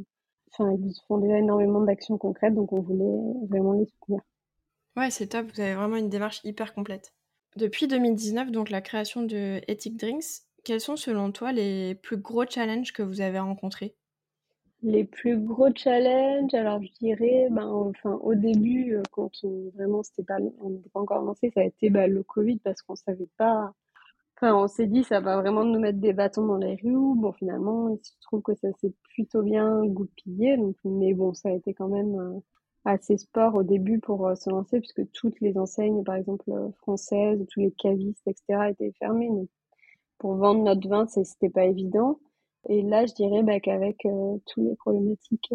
enfin, 0.53 0.73
ils 0.73 0.95
font 1.09 1.19
déjà 1.19 1.39
énormément 1.39 1.81
d'actions 1.81 2.19
concrètes, 2.19 2.55
donc 2.55 2.73
on 2.73 2.81
voulait 2.81 3.47
vraiment 3.49 3.73
les 3.73 3.87
soutenir. 3.87 4.21
Ouais, 4.97 5.11
c'est 5.11 5.29
top, 5.29 5.47
vous 5.53 5.61
avez 5.61 5.75
vraiment 5.75 5.97
une 5.97 6.09
démarche 6.09 6.41
hyper 6.45 6.75
complète. 6.75 7.13
Depuis 7.57 7.89
2019, 7.89 8.51
donc 8.51 8.71
la 8.71 8.81
création 8.81 9.23
de 9.23 9.61
Ethic 9.67 9.97
Drinks, 9.97 10.45
quels 10.65 10.81
sont 10.81 10.97
selon 10.97 11.33
toi 11.33 11.53
les 11.53 11.95
plus 11.95 12.17
gros 12.17 12.45
challenges 12.47 12.93
que 12.93 13.03
vous 13.03 13.21
avez 13.21 13.39
rencontrés? 13.39 13.97
Les 14.83 15.05
plus 15.05 15.37
gros 15.39 15.69
challenges, 15.75 16.55
alors 16.55 16.83
je 16.83 16.91
dirais, 17.01 17.49
ben, 17.51 17.67
enfin, 17.67 18.19
au 18.23 18.35
début, 18.35 18.95
euh, 18.95 19.03
quand 19.11 19.31
on, 19.43 19.71
vraiment 19.75 20.03
c'était 20.03 20.23
pas, 20.23 20.39
on 20.61 20.71
n'était 20.71 20.89
pas 20.89 21.01
encore 21.01 21.23
lancé, 21.23 21.51
ça 21.55 21.61
a 21.61 21.65
été 21.65 21.91
ben, 21.91 22.11
le 22.11 22.23
Covid 22.23 22.59
parce 22.59 22.81
qu'on 22.83 22.97
savait 22.97 23.29
pas 23.37 23.75
On 24.43 24.69
s'est 24.69 24.87
dit, 24.87 25.05
ça 25.05 25.21
va 25.21 25.37
vraiment 25.41 25.65
nous 25.65 25.79
mettre 25.79 25.99
des 25.99 26.15
bâtons 26.15 26.47
dans 26.47 26.57
les 26.57 26.77
roues. 26.83 27.15
Bon, 27.15 27.33
finalement, 27.33 27.91
il 27.91 27.99
se 28.03 28.13
trouve 28.23 28.43
que 28.43 28.55
ça 28.55 28.69
s'est 28.81 28.93
plutôt 29.15 29.43
bien 29.43 29.85
goupillé. 29.85 30.57
Donc, 30.57 30.77
mais 30.85 31.13
bon, 31.13 31.35
ça 31.35 31.51
a 31.51 31.53
été 31.53 31.75
quand 31.75 31.89
même 31.89 32.15
euh, 32.19 32.41
assez 32.87 33.19
sport 33.19 33.55
au 33.55 33.63
début 33.63 33.99
pour 34.01 34.27
euh, 34.27 34.35
se 34.37 34.49
lancer, 34.49 34.81
puisque 34.81 35.11
toutes 35.13 35.39
les 35.41 35.59
enseignes, 35.59 36.05
par 36.05 36.15
exemple, 36.15 36.51
euh, 36.51 36.71
françaises, 36.79 37.45
tous 37.51 37.61
les 37.61 37.73
cavistes, 37.73 38.27
etc., 38.27 38.71
étaient 38.71 38.93
fermés. 38.99 39.29
Donc, 39.29 39.49
pour 40.19 40.35
vendre 40.37 40.63
notre 40.65 40.89
vin, 40.89 41.07
c'était 41.07 41.51
pas 41.51 41.67
évident. 41.67 42.19
Et 42.69 42.83
là, 42.83 43.07
je 43.07 43.15
dirais 43.15 43.43
bah, 43.43 43.61
qu'avec 43.61 43.99
toutes 44.47 44.65
les 44.65 44.77
problématiques 44.77 45.51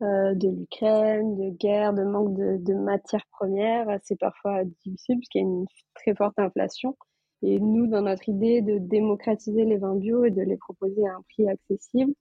de 0.00 0.48
l'Ukraine, 0.48 1.36
de 1.36 1.50
guerre, 1.50 1.94
de 1.94 2.04
manque 2.04 2.34
de, 2.34 2.56
de 2.58 2.74
matières 2.74 3.26
premières, 3.30 3.98
c'est 4.02 4.18
parfois 4.18 4.64
difficile 4.64 5.18
puisqu'il 5.18 5.38
y 5.38 5.40
a 5.42 5.44
une 5.44 5.66
très 5.94 6.14
forte 6.14 6.38
inflation. 6.38 6.96
Et 7.42 7.60
nous, 7.60 7.86
dans 7.86 8.02
notre 8.02 8.28
idée 8.28 8.62
de 8.62 8.78
démocratiser 8.78 9.64
les 9.64 9.76
vins 9.76 9.94
bio 9.94 10.24
et 10.24 10.30
de 10.30 10.42
les 10.42 10.56
proposer 10.56 11.06
à 11.06 11.14
un 11.14 11.22
prix 11.22 11.48
accessible, 11.48 12.12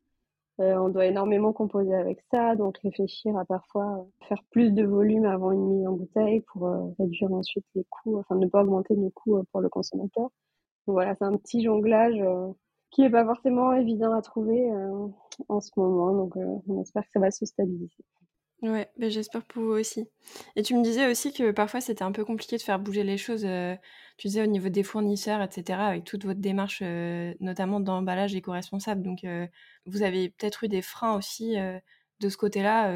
euh, 0.59 0.75
on 0.77 0.89
doit 0.89 1.05
énormément 1.05 1.53
composer 1.53 1.93
avec 1.93 2.19
ça, 2.31 2.55
donc 2.55 2.79
réfléchir 2.79 3.37
à 3.37 3.45
parfois 3.45 3.99
euh, 3.99 4.25
faire 4.27 4.43
plus 4.49 4.71
de 4.71 4.83
volume 4.83 5.25
avant 5.25 5.51
une 5.51 5.67
mise 5.67 5.87
en 5.87 5.91
bouteille 5.91 6.41
pour 6.51 6.67
euh, 6.67 6.87
réduire 6.97 7.31
ensuite 7.31 7.65
les 7.75 7.83
coûts, 7.83 8.17
enfin 8.17 8.35
ne 8.35 8.47
pas 8.47 8.63
augmenter 8.63 8.95
nos 8.95 9.11
coûts 9.11 9.43
pour 9.51 9.61
le 9.61 9.69
consommateur. 9.69 10.29
Donc 10.87 10.93
voilà, 10.95 11.13
c'est 11.15 11.25
un 11.25 11.37
petit 11.37 11.63
jonglage 11.63 12.23
qui 12.91 13.01
n'est 13.01 13.09
pas 13.11 13.25
forcément 13.25 13.73
évident 13.73 14.13
à 14.13 14.21
trouver 14.21 14.71
en 15.49 15.59
ce 15.59 15.71
moment, 15.75 16.13
donc 16.13 16.35
on 16.37 16.81
espère 16.81 17.03
que 17.03 17.11
ça 17.11 17.19
va 17.19 17.29
se 17.29 17.45
stabiliser. 17.45 18.03
Ouais, 18.63 18.89
ben 18.97 19.09
j'espère 19.09 19.43
pour 19.43 19.61
vous 19.61 19.71
aussi. 19.71 20.09
Et 20.55 20.63
tu 20.63 20.75
me 20.75 20.81
disais 20.81 21.09
aussi 21.09 21.31
que 21.31 21.51
parfois 21.51 21.79
c'était 21.79 22.03
un 22.03 22.11
peu 22.11 22.25
compliqué 22.25 22.57
de 22.57 22.61
faire 22.63 22.79
bouger 22.79 23.03
les 23.03 23.17
choses, 23.17 23.45
euh, 23.45 23.75
tu 24.17 24.27
disais 24.27 24.41
au 24.41 24.47
niveau 24.47 24.69
des 24.69 24.81
fournisseurs, 24.81 25.43
etc., 25.43 25.79
avec 25.79 26.05
toute 26.05 26.25
votre 26.25 26.39
démarche, 26.39 26.79
euh, 26.83 27.35
notamment 27.39 27.79
d'emballage 27.79 28.33
éco-responsable. 28.33 29.03
Donc 29.03 29.23
euh, 29.23 29.45
vous 29.85 30.01
avez 30.01 30.29
peut-être 30.29 30.63
eu 30.63 30.69
des 30.69 30.81
freins 30.81 31.15
aussi 31.15 31.55
de 32.19 32.29
ce 32.29 32.37
côté-là. 32.37 32.91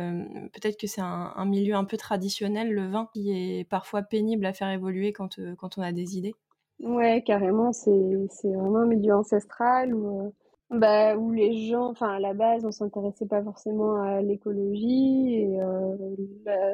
peut-être 0.51 0.79
que 0.79 0.87
c'est 0.87 1.01
un, 1.01 1.31
un, 1.35 1.45
milieu 1.45 1.75
un 1.75 1.85
peu 1.85 1.95
traditionnel, 1.97 2.71
le 2.71 2.89
vin, 2.89 3.07
qui 3.13 3.31
est 3.31 3.63
parfois 3.65 4.01
pénible 4.01 4.47
à 4.47 4.53
faire 4.53 4.69
évoluer 4.71 5.13
quand, 5.13 5.39
quand 5.59 5.77
on 5.77 5.83
a 5.83 5.91
des 5.91 6.17
idées. 6.17 6.33
Ouais, 6.79 7.21
carrément, 7.23 7.71
c'est 7.71 7.91
vraiment 7.91 8.79
un 8.79 8.87
milieu 8.87 9.13
ancestral 9.13 9.93
où 9.93 10.33
bah, 10.71 11.17
où 11.17 11.31
les 11.31 11.67
gens, 11.67 11.89
enfin 11.89 12.11
à 12.11 12.19
la 12.19 12.33
base, 12.33 12.63
on 12.65 12.71
s'intéressait 12.71 13.25
pas 13.25 13.43
forcément 13.43 14.01
à 14.01 14.21
l'écologie 14.21 15.35
et 15.35 15.61
euh, 15.61 15.97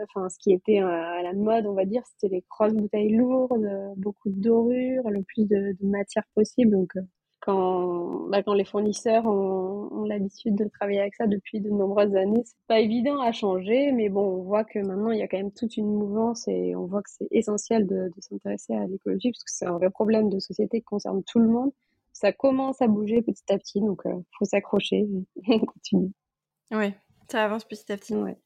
enfin 0.03 0.29
ce 0.29 0.37
qui 0.37 0.53
était 0.53 0.77
à 0.79 1.23
la 1.23 1.33
mode, 1.33 1.65
on 1.65 1.73
va 1.73 1.85
dire, 1.85 2.03
c'était 2.05 2.35
les 2.35 2.43
grosses 2.47 2.73
bouteilles 2.73 3.15
lourdes, 3.15 3.67
beaucoup 3.97 4.29
de 4.29 4.39
dorures, 4.39 5.09
le 5.09 5.23
plus 5.23 5.47
de, 5.47 5.75
matière 5.81 6.23
possible. 6.35 6.71
Donc 6.71 6.95
euh, 6.95 7.01
quand, 7.39 8.29
bah, 8.29 8.43
quand 8.43 8.53
les 8.53 8.65
fournisseurs 8.65 9.25
ont, 9.25 9.89
ont 9.91 10.05
l'habitude 10.05 10.55
de 10.55 10.65
travailler 10.65 10.99
avec 11.01 11.15
ça 11.15 11.25
depuis 11.25 11.59
de 11.59 11.69
nombreuses 11.71 12.15
années, 12.15 12.43
c'est 12.45 12.55
pas 12.67 12.79
évident 12.79 13.19
à 13.19 13.31
changer, 13.31 13.91
mais 13.93 14.09
bon, 14.09 14.21
on 14.21 14.43
voit 14.43 14.63
que 14.63 14.77
maintenant 14.77 15.09
il 15.09 15.17
y 15.17 15.23
a 15.23 15.27
quand 15.27 15.37
même 15.37 15.51
toute 15.51 15.75
une 15.75 15.91
mouvance 15.91 16.47
et 16.47 16.75
on 16.75 16.85
voit 16.85 17.01
que 17.01 17.09
c'est 17.09 17.27
essentiel 17.31 17.87
de, 17.87 18.11
de 18.15 18.21
s'intéresser 18.21 18.75
à 18.75 18.85
l'écologie 18.85 19.31
parce 19.31 19.43
que 19.43 19.51
c'est 19.51 19.65
un 19.65 19.77
vrai 19.77 19.89
problème 19.89 20.29
de 20.29 20.37
société 20.39 20.81
qui 20.81 20.85
concerne 20.85 21.23
tout 21.23 21.39
le 21.39 21.47
monde. 21.47 21.71
Ça 22.19 22.33
commence 22.33 22.81
à 22.81 22.87
bouger 22.87 23.21
petit 23.21 23.43
à 23.49 23.59
petit, 23.59 23.79
donc 23.79 24.01
il 24.05 24.23
faut 24.39 24.45
s'accrocher 24.45 25.07
et 25.07 25.25
on 25.47 25.59
continue. 25.59 26.11
Ouais, 26.71 26.95
ça 27.29 27.43
avance 27.43 27.63
petit 27.63 27.91
à 27.91 27.95
petit. 27.95 28.15
Ouais. 28.15 28.37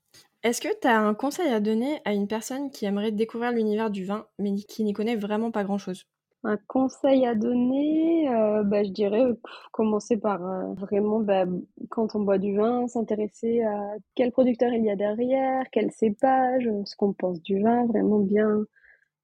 Est-ce 0.44 0.60
que 0.60 0.68
tu 0.82 0.88
as 0.90 1.00
un 1.00 1.14
conseil 1.14 1.48
à 1.48 1.62
donner 1.62 2.02
à 2.04 2.12
une 2.12 2.28
personne 2.28 2.70
qui 2.70 2.86
aimerait 2.86 3.14
découvrir 3.14 3.54
l'univers 3.54 3.90
du 3.90 4.04
vin, 4.04 4.28
mais 4.40 4.56
qui 4.56 4.84
n'y 4.84 4.92
connaît 4.92 5.16
vraiment 5.16 5.52
pas 5.52 5.64
grand-chose? 5.64 6.04
Un 6.44 6.58
conseil 6.68 7.26
à 7.26 7.34
donner, 7.34 8.28
euh, 8.28 8.64
bah, 8.64 8.84
je 8.84 8.90
dirais 8.90 9.24
commencer 9.72 10.18
par 10.18 10.46
euh, 10.46 10.74
vraiment, 10.74 11.22
bah, 11.22 11.46
quand 11.90 12.14
on 12.16 12.22
boit 12.22 12.40
du 12.40 12.58
vin, 12.58 12.90
s'intéresser 12.90 13.62
à 13.62 13.96
quel 14.16 14.34
producteur 14.34 14.74
il 14.74 14.84
y 14.84 14.90
a 14.90 14.98
derrière, 14.98 15.64
quel 15.72 15.92
cépage, 15.92 16.68
ce 16.84 16.96
qu'on 16.98 17.14
pense 17.14 17.42
du 17.42 17.62
vin, 17.62 17.86
vraiment 17.86 18.20
bien, 18.20 18.66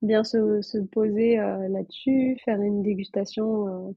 bien 0.01 0.23
se, 0.23 0.61
se 0.61 0.77
poser 0.77 1.37
euh, 1.37 1.67
là-dessus, 1.67 2.37
faire 2.45 2.61
une 2.61 2.81
dégustation 2.81 3.93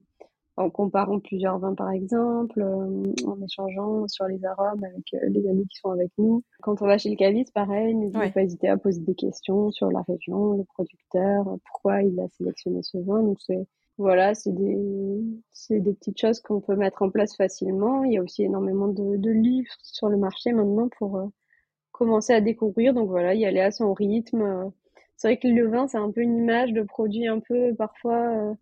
en 0.57 0.69
comparant 0.69 1.19
plusieurs 1.19 1.59
vins 1.59 1.75
par 1.75 1.91
exemple, 1.91 2.61
euh, 2.61 3.03
en 3.25 3.41
échangeant 3.41 4.07
sur 4.07 4.25
les 4.25 4.43
arômes 4.45 4.83
avec 4.83 5.13
euh, 5.13 5.29
les 5.29 5.47
amis 5.47 5.65
qui 5.67 5.77
sont 5.77 5.91
avec 5.91 6.11
nous. 6.17 6.43
Quand 6.61 6.81
on 6.81 6.85
va 6.85 6.97
chez 6.97 7.09
le 7.09 7.15
caviste, 7.15 7.53
pareil, 7.53 7.95
n'hésitez 7.95 8.31
pas 8.31 8.43
hésiter 8.43 8.67
à 8.67 8.77
poser 8.77 9.01
des 9.01 9.15
questions 9.15 9.71
sur 9.71 9.91
la 9.91 10.01
région, 10.01 10.57
le 10.57 10.63
producteur, 10.65 11.45
pourquoi 11.65 12.01
il 12.03 12.19
a 12.19 12.27
sélectionné 12.29 12.81
ce 12.83 12.97
vin. 12.97 13.23
Donc 13.23 13.37
c'est 13.41 13.65
voilà, 13.97 14.33
c'est 14.33 14.53
des 14.53 14.77
c'est 15.51 15.79
des 15.79 15.93
petites 15.93 16.19
choses 16.19 16.39
qu'on 16.39 16.59
peut 16.59 16.75
mettre 16.75 17.01
en 17.03 17.09
place 17.09 17.35
facilement. 17.35 18.03
Il 18.03 18.13
y 18.13 18.17
a 18.17 18.23
aussi 18.23 18.43
énormément 18.43 18.87
de, 18.87 19.17
de 19.17 19.29
livres 19.29 19.71
sur 19.83 20.09
le 20.09 20.17
marché 20.17 20.53
maintenant 20.53 20.89
pour 20.97 21.17
euh, 21.17 21.27
commencer 21.91 22.33
à 22.33 22.41
découvrir. 22.41 22.93
Donc 22.93 23.09
voilà, 23.09 23.35
y 23.35 23.45
aller 23.45 23.59
à 23.61 23.71
son 23.71 23.93
rythme. 23.93 24.71
C'est 25.17 25.27
vrai 25.27 25.37
que 25.37 25.47
le 25.47 25.67
vin, 25.67 25.87
c'est 25.87 25.99
un 25.99 26.11
peu 26.11 26.21
une 26.21 26.35
image 26.37 26.73
de 26.73 26.81
produit 26.81 27.27
un 27.27 27.39
peu 27.39 27.75
parfois 27.75 28.55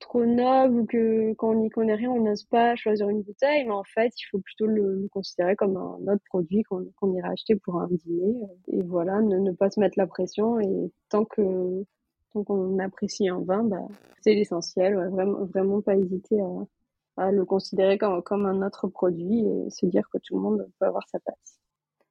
trop 0.00 0.24
noble 0.26 0.80
ou 0.80 0.86
que 0.86 1.32
quand 1.34 1.50
on 1.50 1.60
n'y 1.60 1.70
connaît 1.70 1.94
rien, 1.94 2.10
on 2.10 2.22
n'ose 2.22 2.44
pas 2.44 2.76
choisir 2.76 3.08
une 3.08 3.22
bouteille, 3.22 3.64
mais 3.64 3.72
en 3.72 3.84
fait, 3.84 4.12
il 4.18 4.24
faut 4.30 4.38
plutôt 4.38 4.66
le, 4.66 5.08
considérer 5.12 5.56
comme 5.56 5.76
un 5.76 6.12
autre 6.12 6.22
produit 6.26 6.62
qu'on 6.64 7.14
ira 7.14 7.28
acheter 7.30 7.56
pour 7.56 7.80
un 7.80 7.88
dîner. 7.88 8.34
Et 8.68 8.82
voilà, 8.82 9.20
ne, 9.22 9.52
pas 9.52 9.70
se 9.70 9.80
mettre 9.80 9.98
la 9.98 10.06
pression. 10.06 10.60
Et 10.60 10.92
tant 11.08 11.24
que 11.24 11.84
tant 12.32 12.44
qu'on 12.44 12.78
apprécie 12.78 13.28
un 13.28 13.40
vin, 13.40 13.64
bah, 13.64 13.86
c'est 14.22 14.34
l'essentiel. 14.34 14.96
Vraiment, 15.10 15.44
vraiment 15.46 15.80
pas 15.82 15.96
hésiter 15.96 16.40
à, 16.40 17.26
à 17.28 17.32
le 17.32 17.44
considérer 17.44 17.98
comme, 17.98 18.22
comme 18.22 18.46
un 18.46 18.66
autre 18.66 18.88
produit 18.88 19.46
et 19.46 19.70
se 19.70 19.86
dire 19.86 20.08
que 20.10 20.18
tout 20.18 20.36
le 20.36 20.42
monde 20.42 20.68
peut 20.78 20.86
avoir 20.86 21.08
sa 21.08 21.18
place. 21.20 21.55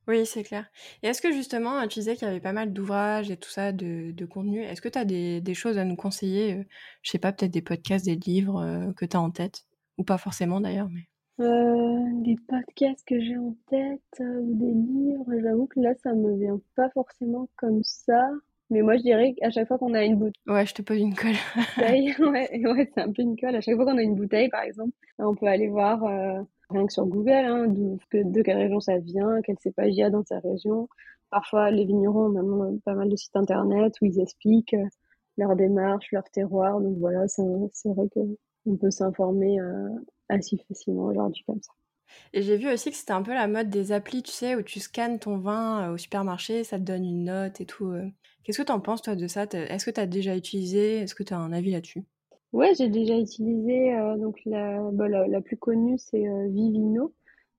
Oui, 0.07 0.25
c'est 0.25 0.43
clair. 0.43 0.69
Et 1.01 1.07
est-ce 1.07 1.21
que 1.21 1.31
justement, 1.31 1.81
tu 1.87 1.99
disais 1.99 2.15
qu'il 2.15 2.27
y 2.27 2.31
avait 2.31 2.39
pas 2.39 2.53
mal 2.53 2.71
d'ouvrages 2.73 3.31
et 3.31 3.37
tout 3.37 3.49
ça, 3.49 3.71
de, 3.71 4.11
de 4.11 4.25
contenu. 4.25 4.61
Est-ce 4.61 4.81
que 4.81 4.89
tu 4.89 4.99
as 4.99 5.05
des, 5.05 5.41
des, 5.41 5.53
choses 5.55 5.77
à 5.77 5.85
nous 5.85 5.95
conseiller 5.95 6.53
euh, 6.53 6.63
Je 7.01 7.11
sais 7.11 7.17
pas, 7.17 7.31
peut-être 7.31 7.51
des 7.51 7.61
podcasts, 7.63 8.05
des 8.05 8.15
livres 8.15 8.61
euh, 8.61 8.93
que 8.93 9.05
tu 9.05 9.17
as 9.17 9.21
en 9.21 9.31
tête? 9.31 9.65
Ou 9.97 10.03
pas 10.03 10.17
forcément 10.17 10.61
d'ailleurs, 10.61 10.89
mais... 10.89 11.07
Euh, 11.41 12.05
des 12.21 12.37
podcasts 12.47 13.05
que 13.05 13.19
j'ai 13.19 13.37
en 13.37 13.55
tête 13.69 14.01
euh, 14.21 14.39
ou 14.39 14.53
des 14.53 14.71
livres, 14.71 15.25
j'avoue 15.41 15.67
que 15.67 15.81
là, 15.81 15.93
ça 16.01 16.13
me 16.13 16.37
vient 16.37 16.61
pas 16.75 16.89
forcément 16.91 17.49
comme 17.57 17.83
ça. 17.83 18.29
Mais 18.69 18.81
moi, 18.81 18.97
je 18.97 19.01
dirais 19.01 19.33
qu'à 19.33 19.49
chaque 19.49 19.67
fois 19.67 19.77
qu'on 19.77 19.93
a 19.95 20.03
une 20.03 20.15
bouteille... 20.15 20.41
Ouais, 20.47 20.65
je 20.65 20.73
te 20.73 20.81
pose 20.81 20.99
une 20.99 21.15
colle. 21.15 21.35
ouais, 21.77 22.15
ouais 22.19 22.91
c'est 22.93 23.01
un 23.01 23.11
peu 23.11 23.21
une 23.21 23.37
colle. 23.37 23.55
À 23.55 23.61
chaque 23.61 23.75
fois 23.75 23.85
qu'on 23.85 23.97
a 23.97 24.01
une 24.01 24.15
bouteille, 24.15 24.49
par 24.49 24.61
exemple, 24.61 24.93
on 25.17 25.35
peut 25.35 25.47
aller 25.47 25.67
voir 25.67 26.03
rien 26.69 26.85
que 26.85 26.93
sur 26.93 27.05
Google, 27.05 27.31
hein, 27.31 27.67
de, 27.67 28.41
quelle 28.41 28.57
région 28.57 28.79
ça 28.79 28.97
vient, 28.97 29.41
quel 29.43 29.57
cépage 29.59 29.89
il 29.89 29.97
y 29.97 30.03
a 30.03 30.09
dans 30.09 30.23
sa 30.23 30.39
région. 30.39 30.87
Parfois, 31.29 31.71
les 31.71 31.85
vignerons 31.85 32.25
ont 32.25 32.29
maintenant 32.29 32.77
pas 32.85 32.93
mal 32.93 33.09
de 33.09 33.15
sites 33.15 33.35
internet 33.35 33.93
où 34.01 34.05
ils 34.05 34.19
expliquent 34.19 34.73
euh, 34.73 34.87
leur 35.37 35.55
démarche, 35.55 36.11
leur 36.11 36.23
terroir. 36.31 36.79
Donc 36.79 36.97
voilà, 36.97 37.27
c'est 37.27 37.43
vrai 37.85 38.07
qu'on 38.09 38.77
peut 38.77 38.91
s'informer 38.91 39.59
euh, 39.59 39.89
assez 40.29 40.57
facilement 40.67 41.05
aujourd'hui 41.05 41.43
comme 41.45 41.61
ça. 41.61 41.71
Et 42.33 42.43
j'ai 42.43 42.55
vu 42.55 42.71
aussi 42.71 42.91
que 42.91 42.95
c'était 42.95 43.13
un 43.13 43.23
peu 43.23 43.33
la 43.33 43.47
mode 43.47 43.69
des 43.69 43.91
applis, 43.91 44.23
tu 44.23 44.31
sais, 44.31 44.55
où 44.55 44.61
tu 44.61 44.79
scannes 44.79 45.19
ton 45.19 45.37
vin 45.37 45.89
euh, 45.89 45.93
au 45.93 45.97
supermarché, 45.97 46.63
ça 46.63 46.77
te 46.77 46.83
donne 46.83 47.03
une 47.03 47.25
note 47.25 47.59
et 47.59 47.65
tout. 47.65 47.93
Qu'est-ce 48.43 48.59
que 48.59 48.67
tu 48.67 48.71
en 48.71 48.79
penses, 48.79 49.01
toi, 49.01 49.15
de 49.15 49.27
ça? 49.27 49.43
Est-ce 49.43 49.85
que 49.85 49.91
tu 49.91 49.99
as 49.99 50.05
déjà 50.05 50.35
utilisé? 50.35 50.99
Est-ce 50.99 51.15
que 51.15 51.23
tu 51.23 51.33
as 51.33 51.37
un 51.37 51.51
avis 51.51 51.71
là-dessus? 51.71 52.05
Ouais, 52.55 52.73
j'ai 52.75 52.89
déjà 52.89 53.17
utilisé 53.19 53.93
euh, 53.95 54.17
donc 54.17 54.39
la, 54.45 54.79
bah, 54.93 55.07
la, 55.09 55.41
plus 55.41 55.57
connue 55.57 55.97
c'est 55.97 56.25
euh, 56.27 56.47
Vivino. 56.49 57.13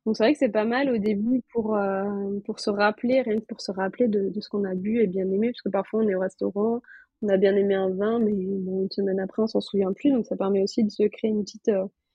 Donc 0.06 0.16
c'est 0.16 0.22
vrai 0.24 0.32
que 0.32 0.38
c'est 0.38 0.48
pas 0.48 0.64
mal 0.64 0.88
au 0.90 0.98
début 0.98 1.42
pour 1.52 1.76
euh, 1.76 2.40
pour 2.46 2.60
se 2.60 2.70
rappeler, 2.70 3.20
rien 3.22 3.38
que 3.40 3.44
pour 3.44 3.60
se 3.60 3.72
rappeler 3.72 4.08
de, 4.08 4.30
de 4.30 4.40
ce 4.40 4.48
qu'on 4.48 4.64
a 4.64 4.74
bu 4.74 5.00
et 5.02 5.06
bien 5.06 5.28
aimé, 5.30 5.48
parce 5.50 5.62
que 5.62 5.68
parfois 5.70 6.00
on 6.02 6.08
est 6.08 6.14
au 6.14 6.20
restaurant, 6.20 6.80
on 7.22 7.28
a 7.28 7.36
bien 7.36 7.54
aimé 7.56 7.74
un 7.74 7.90
vin, 7.90 8.18
mais 8.20 8.32
bon, 8.32 8.82
une 8.84 8.90
semaine 8.90 9.20
après 9.20 9.42
on 9.42 9.46
s'en 9.48 9.60
souvient 9.60 9.92
plus, 9.92 10.10
donc 10.12 10.26
ça 10.26 10.36
permet 10.36 10.62
aussi 10.62 10.82
de 10.84 10.90
se 10.90 11.02
créer 11.04 11.30
une 11.30 11.44
petite 11.44 11.70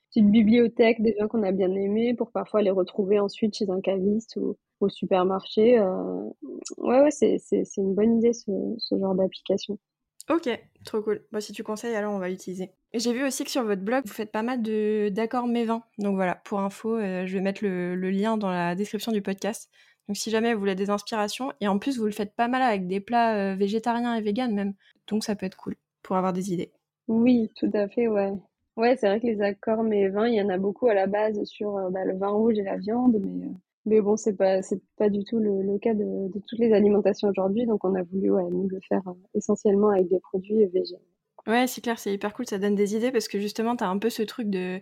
petite 0.10 0.32
bibliothèque 0.32 1.02
des 1.04 1.16
vins 1.20 1.28
qu'on 1.28 1.44
a 1.44 1.52
bien 1.54 1.72
aimés 1.76 2.14
pour 2.16 2.32
parfois 2.32 2.62
les 2.64 2.72
retrouver 2.72 3.20
ensuite 3.20 3.56
chez 3.56 3.70
un 3.70 3.82
caviste 3.82 4.38
ou 4.38 4.58
au 4.82 4.90
supermarché. 4.90 5.80
Ouais 6.78 7.02
ouais 7.02 7.12
c'est 7.12 7.38
c'est 7.40 7.64
c'est 7.66 7.82
une 7.82 7.94
bonne 7.96 8.18
idée 8.18 8.34
ce 8.34 8.52
ce 8.80 8.98
genre 9.00 9.16
d'application. 9.16 9.78
Ok, 10.32 10.50
trop 10.86 11.02
cool. 11.02 11.26
Bon, 11.34 11.42
si 11.42 11.52
tu 11.52 11.62
conseilles, 11.62 11.94
alors 11.94 12.14
on 12.14 12.20
va 12.20 12.30
l'utiliser. 12.30 12.72
J'ai 12.94 13.12
vu 13.12 13.26
aussi 13.26 13.44
que 13.44 13.52
sur 13.52 13.66
votre 13.66 13.82
blog, 13.82 14.04
vous 14.06 14.14
faites 14.14 14.32
pas 14.32 14.44
mal 14.44 14.62
de 14.62 15.10
d'accords 15.10 15.48
mévins. 15.48 15.84
Donc 15.98 16.16
voilà, 16.16 16.36
pour 16.36 16.62
info, 16.62 16.96
euh, 16.96 17.26
je 17.26 17.34
vais 17.34 17.42
mettre 17.42 17.66
le, 17.66 17.96
lien 18.12 18.38
dans 18.38 18.50
la 18.50 18.74
description 18.74 19.12
du 19.12 19.22
podcast. 19.22 19.70
Donc 20.08 20.16
si 20.16 20.30
jamais 20.30 20.54
vous 20.54 20.62
voulez 20.62 20.76
des 20.76 20.90
inspirations, 20.90 21.52
et 21.60 21.68
en 21.68 21.80
plus 21.80 21.98
vous 21.98 22.06
le 22.06 22.12
faites 22.12 22.34
pas 22.34 22.48
mal 22.48 22.62
avec 22.62 22.88
des 22.88 23.02
plats 23.02 23.36
euh, 23.36 23.56
végétariens 23.56 24.16
et 24.16 24.22
véganes 24.22 24.54
même. 24.54 24.74
Donc 25.08 25.26
ça 25.26 25.36
peut 25.36 25.46
être 25.46 25.58
cool 25.58 25.76
pour 26.02 26.16
avoir 26.16 26.32
des 26.32 26.54
idées. 26.54 26.72
Oui, 27.10 27.52
tout 27.58 27.72
à 27.74 27.90
fait, 27.90 28.08
ouais. 28.08 28.32
Ouais, 28.78 28.96
c'est 28.96 29.08
vrai 29.08 29.20
que 29.20 29.28
les 29.28 29.42
accords 29.42 29.84
mévins, 29.84 30.28
il 30.28 30.36
y 30.36 30.42
en 30.42 30.48
a 30.48 30.58
beaucoup 30.58 30.88
à 30.88 30.94
la 30.94 31.08
base 31.08 31.44
sur 31.44 31.76
euh, 31.76 31.90
bah, 31.90 32.06
le 32.06 32.18
vin 32.18 32.30
rouge 32.30 32.58
et 32.58 32.64
la 32.64 32.78
viande, 32.78 33.18
mais 33.22 33.48
mais 33.86 34.02
bon, 34.02 34.18
c'est 34.18 34.36
pas 34.36 34.62
c'est 34.62 34.82
pas 34.98 35.10
du 35.10 35.24
tout 35.24 35.40
le, 35.40 35.62
le 35.62 35.80
cas 35.80 35.94
de, 35.94 36.32
de, 36.32 36.40
toutes 36.48 36.60
les 36.60 36.74
alimentations 36.74 37.30
aujourd'hui, 37.30 37.66
donc 37.66 37.84
on 37.84 37.96
a 37.96 38.04
voulu 38.04 38.32
ouais, 38.32 38.50
nous 38.50 38.68
le 38.68 38.80
faire 38.88 39.02
euh, 39.08 39.14
essentiellement 39.34 39.90
avec 39.90 40.10
des 40.10 40.20
produits 40.20 40.66
végétaux. 40.68 41.02
Ouais, 41.48 41.66
c'est 41.68 41.82
clair, 41.82 41.98
c'est 41.98 42.14
hyper 42.14 42.34
cool, 42.34 42.46
ça 42.46 42.60
donne 42.60 42.76
des 42.76 42.96
idées 42.96 43.12
parce 43.12 43.28
que 43.28 43.40
justement, 43.40 43.76
tu 43.76 43.84
as 43.84 43.90
un 43.90 43.98
peu 43.98 44.10
ce 44.10 44.22
truc 44.22 44.50
de, 44.50 44.80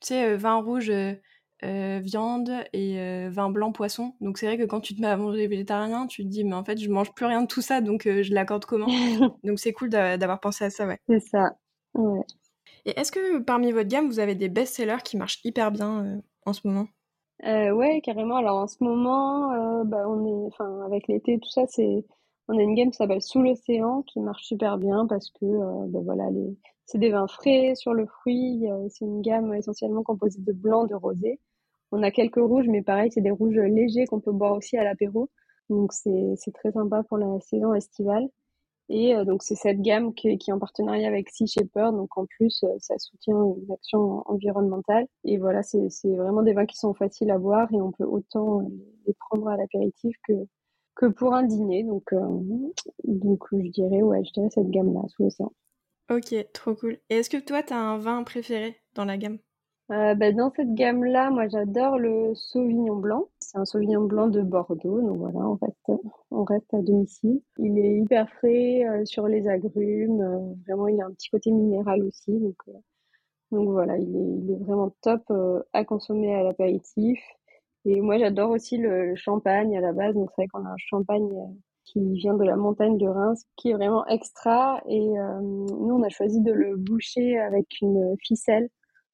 tu 0.00 0.08
sais, 0.08 0.32
euh, 0.32 0.36
vin 0.36 0.56
rouge, 0.56 0.90
euh, 0.90 2.00
viande 2.02 2.50
et 2.72 2.98
euh, 2.98 3.28
vin 3.30 3.50
blanc, 3.50 3.72
poisson. 3.72 4.14
Donc 4.20 4.38
c'est 4.38 4.46
vrai 4.46 4.56
que 4.56 4.64
quand 4.64 4.80
tu 4.80 4.94
te 4.94 5.00
mets 5.02 5.08
à 5.08 5.16
manger 5.16 5.46
végétarien, 5.46 6.06
tu 6.06 6.24
te 6.24 6.28
dis, 6.28 6.44
mais 6.44 6.54
en 6.54 6.64
fait, 6.64 6.78
je 6.78 6.88
mange 6.88 7.12
plus 7.12 7.26
rien 7.26 7.42
de 7.42 7.46
tout 7.46 7.60
ça, 7.60 7.82
donc 7.82 8.04
je 8.04 8.32
l'accorde 8.32 8.64
comment? 8.64 8.86
Donc 9.44 9.58
c'est 9.58 9.72
cool 9.72 9.90
d'avoir 9.90 10.40
pensé 10.40 10.64
à 10.64 10.70
ça, 10.70 10.86
ouais. 10.86 10.98
C'est 11.08 11.20
ça, 11.20 11.56
ouais. 11.94 12.22
Et 12.86 12.98
est-ce 12.98 13.12
que 13.12 13.38
parmi 13.40 13.72
votre 13.72 13.88
gamme, 13.88 14.06
vous 14.06 14.20
avez 14.20 14.34
des 14.34 14.48
best-sellers 14.48 15.02
qui 15.04 15.16
marchent 15.18 15.40
hyper 15.44 15.70
bien 15.70 16.22
en 16.46 16.52
ce 16.54 16.66
moment? 16.66 16.86
Euh, 17.44 17.70
ouais, 17.70 18.00
carrément. 18.02 18.36
Alors 18.36 18.58
en 18.58 18.66
ce 18.66 18.82
moment, 18.82 19.52
euh, 19.52 19.84
bah, 19.84 20.04
on 20.08 20.26
est, 20.26 20.46
enfin, 20.46 20.82
avec 20.84 21.08
l'été, 21.08 21.38
tout 21.38 21.48
ça, 21.50 21.66
c'est, 21.68 22.04
on 22.48 22.58
a 22.58 22.62
une 22.62 22.74
gamme 22.74 22.90
qui 22.90 22.96
s'appelle 22.96 23.22
Sous 23.22 23.42
l'océan 23.42 24.02
qui 24.02 24.20
marche 24.20 24.44
super 24.44 24.78
bien 24.78 25.06
parce 25.06 25.30
que, 25.30 25.44
euh, 25.44 25.86
bah, 25.88 26.00
voilà, 26.04 26.30
les, 26.30 26.56
c'est 26.86 26.98
des 26.98 27.10
vins 27.10 27.28
frais 27.28 27.74
sur 27.74 27.94
le 27.94 28.06
fruit. 28.06 28.64
c'est 28.90 29.04
une 29.04 29.22
gamme 29.22 29.54
essentiellement 29.54 30.02
composée 30.02 30.40
de 30.40 30.52
blanc, 30.52 30.86
de 30.86 30.94
rosé. 30.94 31.40
On 31.92 32.02
a 32.02 32.10
quelques 32.10 32.36
rouges, 32.36 32.68
mais 32.68 32.82
pareil, 32.82 33.10
c'est 33.12 33.20
des 33.20 33.30
rouges 33.30 33.58
légers 33.58 34.06
qu'on 34.06 34.20
peut 34.20 34.32
boire 34.32 34.52
aussi 34.52 34.76
à 34.78 34.84
l'apéro. 34.84 35.28
Donc 35.70 35.92
c'est, 35.92 36.34
c'est 36.36 36.52
très 36.52 36.72
sympa 36.72 37.02
pour 37.04 37.18
la 37.18 37.40
saison 37.40 37.74
estivale. 37.74 38.28
Et 38.88 39.14
euh, 39.14 39.24
donc 39.24 39.42
c'est 39.42 39.54
cette 39.54 39.80
gamme 39.82 40.14
qui, 40.14 40.28
est 40.28 40.52
en 40.52 40.58
partenariat 40.58 41.08
avec 41.08 41.28
Sea 41.30 41.46
Shepherd. 41.46 41.94
Donc 41.94 42.16
en 42.16 42.26
plus, 42.26 42.62
euh, 42.64 42.76
ça 42.78 42.98
soutient 42.98 43.36
une 43.36 43.72
action 43.72 44.22
environnementale. 44.26 45.06
Et 45.24 45.38
voilà, 45.38 45.62
c'est 45.62 45.88
vraiment 46.04 46.42
des 46.42 46.54
vins 46.54 46.66
qui 46.66 46.76
sont 46.76 46.94
faciles 46.94 47.30
à 47.30 47.38
boire 47.38 47.68
et 47.72 47.80
on 47.80 47.92
peut 47.92 48.04
autant 48.04 48.68
les 49.06 49.14
prendre 49.14 49.48
à 49.48 49.56
l'apéritif 49.56 50.16
que 50.26 50.34
que 50.94 51.06
pour 51.06 51.34
un 51.34 51.44
dîner. 51.44 51.84
Donc 51.84 52.12
euh, 52.12 52.40
donc 53.04 53.44
je 53.52 53.70
dirais 53.70 54.02
ouais, 54.02 54.24
je 54.24 54.32
dirais 54.32 54.48
cette 54.50 54.70
gamme 54.70 54.92
là 54.94 55.02
sous 55.08 55.24
l'océan. 55.24 55.52
Ok, 56.10 56.34
trop 56.54 56.74
cool. 56.74 56.98
Et 57.10 57.16
est-ce 57.16 57.28
que 57.28 57.36
toi, 57.36 57.62
tu 57.62 57.74
as 57.74 57.78
un 57.78 57.98
vin 57.98 58.22
préféré 58.22 58.76
dans 58.94 59.04
la 59.04 59.18
gamme? 59.18 59.38
Euh, 59.90 60.14
bah, 60.14 60.32
dans 60.32 60.52
cette 60.54 60.74
gamme-là, 60.74 61.30
moi 61.30 61.48
j'adore 61.48 61.98
le 61.98 62.34
Sauvignon 62.34 62.96
blanc. 62.96 63.28
C'est 63.38 63.56
un 63.56 63.64
Sauvignon 63.64 64.04
blanc 64.04 64.28
de 64.28 64.42
Bordeaux, 64.42 65.00
donc 65.00 65.16
voilà, 65.16 65.38
on 65.38 65.54
reste, 65.54 66.02
on 66.30 66.44
reste 66.44 66.74
à 66.74 66.82
domicile. 66.82 67.40
Il 67.58 67.78
est 67.78 67.98
hyper 68.00 68.28
frais 68.34 68.84
euh, 68.86 69.04
sur 69.06 69.28
les 69.28 69.48
agrumes, 69.48 70.20
euh, 70.20 70.54
vraiment 70.66 70.88
il 70.88 71.00
a 71.00 71.06
un 71.06 71.12
petit 71.12 71.30
côté 71.30 71.50
minéral 71.50 72.02
aussi, 72.04 72.38
donc, 72.38 72.56
euh, 72.68 72.72
donc 73.52 73.70
voilà, 73.70 73.96
il 73.96 74.14
est, 74.14 74.44
il 74.44 74.50
est 74.52 74.64
vraiment 74.64 74.94
top 75.00 75.22
à 75.72 75.84
consommer 75.84 76.34
à 76.34 76.42
l'apéritif. 76.42 77.20
Et 77.86 78.00
moi 78.02 78.18
j'adore 78.18 78.50
aussi 78.50 78.76
le, 78.76 79.06
le, 79.06 79.16
champagne 79.16 79.76
à 79.76 79.80
la 79.80 79.92
base, 79.92 80.14
donc 80.14 80.30
c'est 80.36 80.42
vrai 80.42 80.48
qu'on 80.48 80.66
a 80.66 80.70
un 80.70 80.76
champagne 80.76 81.30
qui 81.84 82.12
vient 82.14 82.34
de 82.34 82.44
la 82.44 82.56
montagne 82.56 82.98
de 82.98 83.06
Reims, 83.06 83.44
qui 83.56 83.70
est 83.70 83.74
vraiment 83.74 84.06
extra. 84.06 84.82
Et 84.88 85.00
nous 85.00 85.94
on 85.94 86.02
a 86.02 86.10
choisi 86.10 86.40
de 86.42 86.52
le 86.52 86.76
boucher 86.76 87.38
avec 87.38 87.80
une 87.80 88.14
ficelle 88.22 88.68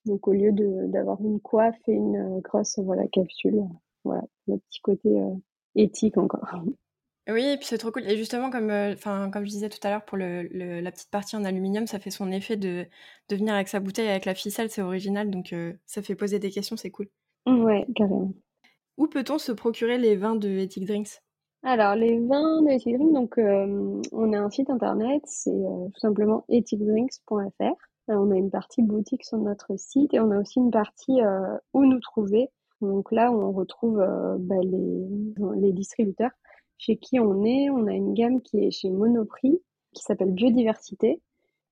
Donc 0.07 0.29
au 0.29 0.33
lieu 0.33 0.53
d'avoir 0.53 1.21
une 1.23 1.41
coiffe 1.41 1.81
et 1.89 1.93
une 1.93 2.41
grosse 2.41 2.79
voilà, 2.79 3.07
capsule, 3.09 3.63
voilà, 4.05 4.23
le 4.47 4.59
petit 4.59 4.81
côté 4.81 5.09
éthique 5.75 6.19
encore. 6.19 6.47
Oui, 7.27 7.43
et 7.43 7.57
puis 7.57 7.65
c'est 7.65 7.79
trop 7.79 7.91
cool. 7.91 8.03
Et 8.07 8.19
justement, 8.19 8.51
comme, 8.51 8.71
enfin, 8.71 9.31
comme 9.31 9.47
je 9.47 9.51
disais 9.51 9.71
tout 9.71 9.79
à 9.83 9.89
l'heure, 9.89 10.05
pour 10.05 10.19
le, 10.19 10.43
la 10.81 10.93
petite 10.93 11.11
partie 11.11 11.37
en 11.37 11.45
aluminium, 11.45 11.87
ça 11.87 11.99
fait 11.99 12.11
son 12.11 12.31
effet 12.31 12.59
de, 12.59 12.85
de 13.31 13.37
venir 13.37 13.55
avec 13.55 13.69
sa 13.69 13.81
bouteille, 13.81 14.09
avec 14.09 14.27
la 14.27 14.35
ficelle, 14.35 14.69
c'est 14.69 14.83
original, 14.83 15.31
donc 15.31 15.55
ça 15.87 16.03
fait 16.03 16.15
poser 16.15 16.39
des 16.39 16.51
questions, 16.51 16.77
c'est 16.77 16.91
cool. 16.91 17.09
Ouais, 17.47 17.87
carrément. 17.97 18.35
Où 18.99 19.07
peut-on 19.07 19.39
se 19.39 19.53
procurer 19.53 19.97
les 19.97 20.17
vins 20.17 20.37
de 20.37 20.51
Ethic 20.51 20.87
Drinks? 20.87 21.23
Alors, 21.63 21.95
les 21.95 22.21
vins 22.21 22.61
de 22.61 22.69
Ethic 22.69 22.99
Drinks, 22.99 23.15
donc, 23.15 23.39
on 23.39 24.33
a 24.35 24.39
un 24.39 24.51
site 24.51 24.69
internet, 24.69 25.23
c'est 25.25 25.51
tout 25.51 26.01
simplement 26.01 26.45
ethicdrinks.fr. 26.51 27.75
on 28.09 28.31
a 28.31 28.37
une 28.37 28.51
partie 28.51 28.83
boutique 28.83 29.25
sur 29.25 29.39
notre 29.39 29.77
site 29.79 30.15
et 30.15 30.21
on 30.21 30.31
a 30.31 30.39
aussi 30.39 30.59
une 30.59 30.71
partie 30.71 31.21
où 31.73 31.85
nous 31.85 32.01
trouver. 32.01 32.51
Donc 32.81 33.13
là, 33.13 33.33
on 33.33 33.53
retrouve 33.53 33.97
bah, 34.39 34.57
les, 34.63 35.73
distributeurs 35.73 36.33
chez 36.79 36.97
qui 36.97 37.19
on 37.19 37.45
est. 37.45 37.71
On 37.71 37.87
a 37.87 37.93
une 37.93 38.15
gamme 38.15 38.43
qui 38.43 38.59
est 38.59 38.71
chez 38.71 38.91
Monoprix, 38.91 39.61
qui 39.95 40.03
s'appelle 40.03 40.33
Biodiversité. 40.33 41.21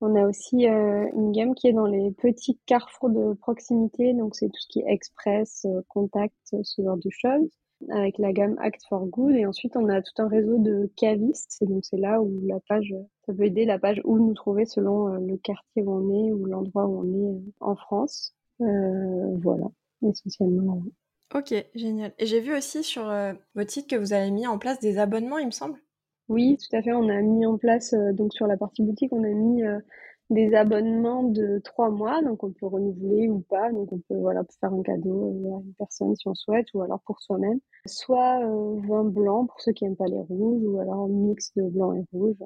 On 0.04 0.16
a 0.16 0.26
aussi 0.26 0.68
euh, 0.68 1.08
une 1.14 1.30
gamme 1.30 1.54
qui 1.54 1.68
est 1.68 1.72
dans 1.72 1.86
les 1.86 2.10
petits 2.10 2.58
carrefours 2.66 3.10
de 3.10 3.34
proximité, 3.34 4.14
donc 4.14 4.34
c'est 4.34 4.48
tout 4.48 4.60
ce 4.60 4.66
qui 4.66 4.80
est 4.80 4.92
express, 4.92 5.64
euh, 5.64 5.80
contact, 5.86 6.34
ce 6.64 6.82
genre 6.82 6.96
de 6.96 7.08
choses, 7.08 7.48
avec 7.90 8.18
la 8.18 8.32
gamme 8.32 8.56
Act 8.58 8.82
for 8.88 9.06
Good. 9.06 9.34
Et 9.36 9.46
ensuite, 9.46 9.76
on 9.76 9.88
a 9.88 10.02
tout 10.02 10.22
un 10.22 10.28
réseau 10.28 10.58
de 10.58 10.90
cavistes, 10.96 11.62
donc 11.62 11.84
c'est 11.84 11.98
là 11.98 12.20
où 12.20 12.40
la 12.46 12.60
page, 12.68 12.94
ça 13.26 13.34
peut 13.34 13.44
aider 13.44 13.64
la 13.64 13.78
page 13.78 14.00
où 14.04 14.18
nous 14.18 14.34
trouver 14.34 14.64
selon 14.66 15.08
euh, 15.08 15.18
le 15.18 15.36
quartier 15.36 15.82
où 15.82 15.92
on 15.92 16.26
est 16.26 16.32
ou 16.32 16.44
l'endroit 16.46 16.86
où 16.86 17.00
on 17.00 17.14
est 17.14 17.42
en 17.60 17.76
France. 17.76 18.34
voilà, 18.58 19.66
essentiellement. 20.02 20.82
Ok, 21.34 21.54
génial. 21.74 22.12
Et 22.18 22.26
j'ai 22.26 22.40
vu 22.40 22.54
aussi 22.54 22.82
sur 22.82 23.08
euh, 23.08 23.32
votre 23.54 23.70
site 23.70 23.88
que 23.88 23.96
vous 23.96 24.12
avez 24.12 24.30
mis 24.30 24.46
en 24.46 24.58
place 24.58 24.80
des 24.80 24.98
abonnements, 24.98 25.38
il 25.38 25.46
me 25.46 25.50
semble. 25.50 25.78
Oui, 26.28 26.58
tout 26.58 26.76
à 26.76 26.82
fait. 26.82 26.92
On 26.92 27.08
a 27.08 27.20
mis 27.22 27.46
en 27.46 27.56
place, 27.56 27.94
euh, 27.94 28.12
donc 28.12 28.34
sur 28.34 28.46
la 28.46 28.56
partie 28.56 28.82
boutique, 28.82 29.12
on 29.12 29.24
a 29.24 29.28
mis 29.28 29.62
euh, 29.64 29.78
des 30.32 30.54
abonnements 30.54 31.22
de 31.22 31.60
trois 31.64 31.90
mois, 31.90 32.22
donc 32.22 32.42
on 32.44 32.52
peut 32.52 32.66
renouveler 32.66 33.28
ou 33.28 33.40
pas. 33.40 33.70
Donc 33.72 33.92
on 33.92 33.98
peut 33.98 34.16
voilà 34.16 34.42
faire 34.60 34.72
un 34.72 34.82
cadeau 34.82 35.28
à 35.28 35.62
une 35.64 35.74
personne 35.74 36.14
si 36.16 36.28
on 36.28 36.34
souhaite, 36.34 36.66
ou 36.74 36.82
alors 36.82 37.00
pour 37.00 37.20
soi-même. 37.20 37.60
Soit 37.86 38.40
vin 38.86 39.04
blanc 39.04 39.46
pour 39.46 39.60
ceux 39.60 39.72
qui 39.72 39.84
n'aiment 39.84 39.96
pas 39.96 40.06
les 40.06 40.20
rouges, 40.20 40.62
ou 40.64 40.78
alors 40.78 41.04
un 41.04 41.08
mix 41.08 41.52
de 41.54 41.62
blanc 41.68 41.92
et 41.94 42.04
rouge. 42.12 42.36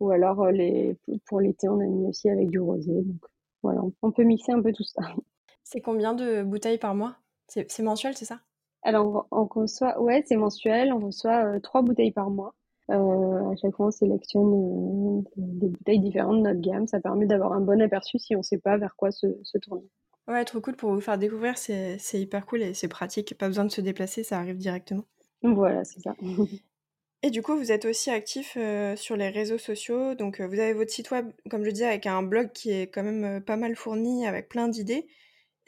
Ou 0.00 0.10
alors 0.10 0.46
les 0.50 0.96
pour 1.26 1.40
l'été, 1.40 1.68
on 1.68 1.80
a 1.80 1.86
mis 1.86 2.06
aussi 2.06 2.28
avec 2.30 2.50
du 2.50 2.60
rosé. 2.60 2.92
Donc 2.92 3.20
voilà, 3.62 3.82
on 4.02 4.10
peut 4.12 4.24
mixer 4.24 4.52
un 4.52 4.62
peu 4.62 4.72
tout 4.72 4.84
ça. 4.84 5.02
C'est 5.64 5.80
combien 5.80 6.14
de 6.14 6.42
bouteilles 6.42 6.78
par 6.78 6.94
mois? 6.94 7.16
C'est 7.48 7.82
mensuel, 7.82 8.16
c'est 8.16 8.24
ça? 8.24 8.40
Alors, 8.82 9.26
on, 9.30 9.44
reçoit, 9.44 10.00
ouais, 10.00 10.22
c'est 10.26 10.36
mensuel. 10.36 10.92
On 10.92 10.98
reçoit 10.98 11.44
euh, 11.44 11.60
trois 11.60 11.82
bouteilles 11.82 12.12
par 12.12 12.30
mois. 12.30 12.54
Euh, 12.92 13.50
à 13.50 13.56
chaque 13.56 13.74
fois, 13.74 13.86
on 13.86 13.90
sélectionne 13.90 14.52
euh, 14.52 15.22
des 15.36 15.68
bouteilles 15.68 16.00
différentes 16.00 16.38
de 16.38 16.42
notre 16.42 16.60
gamme. 16.60 16.86
Ça 16.86 17.00
permet 17.00 17.26
d'avoir 17.26 17.52
un 17.52 17.60
bon 17.60 17.80
aperçu 17.80 18.18
si 18.18 18.34
on 18.36 18.38
ne 18.40 18.44
sait 18.44 18.58
pas 18.58 18.76
vers 18.76 18.94
quoi 18.96 19.10
se, 19.10 19.26
tourner. 19.58 19.88
Ouais, 20.28 20.44
trop 20.44 20.60
cool 20.60 20.76
pour 20.76 20.92
vous 20.92 21.00
faire 21.00 21.18
découvrir. 21.18 21.58
C'est 21.58 21.98
hyper 22.14 22.46
cool 22.46 22.62
et 22.62 22.74
c'est 22.74 22.88
pratique. 22.88 23.36
Pas 23.36 23.48
besoin 23.48 23.64
de 23.64 23.70
se 23.70 23.80
déplacer, 23.80 24.22
ça 24.22 24.38
arrive 24.38 24.58
directement. 24.58 25.04
Voilà, 25.42 25.84
c'est 25.84 26.00
ça. 26.00 26.14
Et 27.24 27.30
du 27.30 27.40
coup, 27.40 27.56
vous 27.56 27.70
êtes 27.70 27.84
aussi 27.84 28.10
actif 28.10 28.58
sur 28.96 29.16
les 29.16 29.28
réseaux 29.28 29.58
sociaux. 29.58 30.16
Donc, 30.16 30.40
vous 30.40 30.58
avez 30.58 30.72
votre 30.72 30.90
site 30.90 31.12
web, 31.12 31.30
comme 31.50 31.64
je 31.64 31.70
disais, 31.70 31.86
avec 31.86 32.06
un 32.06 32.20
blog 32.24 32.50
qui 32.50 32.72
est 32.72 32.88
quand 32.88 33.04
même 33.04 33.40
pas 33.40 33.56
mal 33.56 33.76
fourni, 33.76 34.26
avec 34.26 34.48
plein 34.48 34.66
d'idées. 34.66 35.06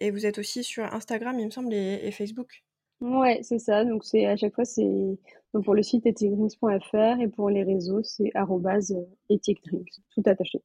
Et 0.00 0.10
vous 0.10 0.26
êtes 0.26 0.38
aussi 0.38 0.64
sur 0.64 0.84
Instagram, 0.92 1.38
il 1.38 1.46
me 1.46 1.50
semble, 1.50 1.72
et, 1.72 2.10
Facebook. 2.10 2.64
Ouais, 3.00 3.40
c'est 3.42 3.58
ça. 3.58 3.84
Donc 3.84 4.04
c'est 4.04 4.26
à 4.26 4.36
chaque 4.36 4.54
fois 4.54 4.64
c'est 4.64 5.18
donc 5.54 5.64
pour 5.64 5.74
le 5.74 5.82
site 5.82 6.04
ethicdrinks.fr 6.04 7.20
et 7.20 7.28
pour 7.28 7.48
les 7.48 7.62
réseaux 7.62 8.02
c'est 8.02 8.32
@ethicdrinks 9.30 10.00
tout 10.14 10.22
attaché. 10.26 10.60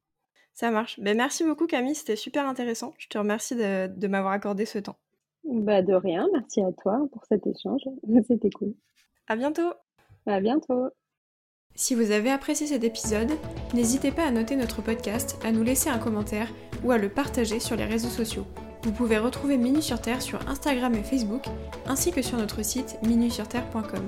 Ça 0.54 0.72
marche. 0.72 1.00
Ben, 1.00 1.16
merci 1.16 1.46
beaucoup 1.46 1.68
Camille, 1.68 1.96
c'était 1.96 2.18
super 2.18 2.46
intéressant. 2.46 2.94
Je 2.98 3.08
te 3.08 3.18
remercie 3.18 3.56
de, 3.56 3.88
de 3.88 4.08
m'avoir 4.08 4.34
accordé 4.34 4.66
ce 4.66 4.80
temps. 4.80 4.98
Bah 5.46 5.82
de 5.82 5.94
rien, 5.94 6.28
merci 6.34 6.62
à 6.62 6.72
toi 6.74 7.08
pour 7.12 7.24
cet 7.26 7.48
échange. 7.48 7.82
C'était 8.28 8.50
cool. 8.50 8.74
À 9.28 9.36
bientôt. 9.36 9.72
À 10.26 10.42
bientôt. 10.42 10.90
Si 11.76 11.96
vous 11.96 12.12
avez 12.12 12.30
apprécié 12.30 12.68
cet 12.68 12.84
épisode, 12.84 13.32
n'hésitez 13.74 14.12
pas 14.12 14.26
à 14.26 14.32
noter 14.32 14.56
notre 14.56 14.82
podcast, 14.82 15.40
à 15.46 15.52
nous 15.52 15.64
laisser 15.64 15.90
un 15.90 15.98
commentaire 15.98 16.50
ou 16.84 16.92
à 16.92 16.98
le 16.98 17.10
partager 17.10 17.60
sur 17.60 17.76
les 17.76 17.86
réseaux 17.86 18.10
sociaux. 18.10 18.46
Vous 18.84 18.92
pouvez 18.92 19.18
retrouver 19.18 19.58
Minus 19.58 19.86
sur 19.86 20.02
Terre 20.02 20.22
sur 20.22 20.48
Instagram 20.50 20.94
et 20.94 21.04
Facebook, 21.04 21.46
ainsi 21.86 22.12
que 22.12 22.22
sur 22.22 22.38
notre 22.38 22.64
site 22.64 22.98
minusurterre.com. 23.04 24.08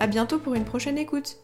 A 0.00 0.06
bientôt 0.06 0.38
pour 0.38 0.54
une 0.54 0.64
prochaine 0.64 0.96
écoute 0.96 1.36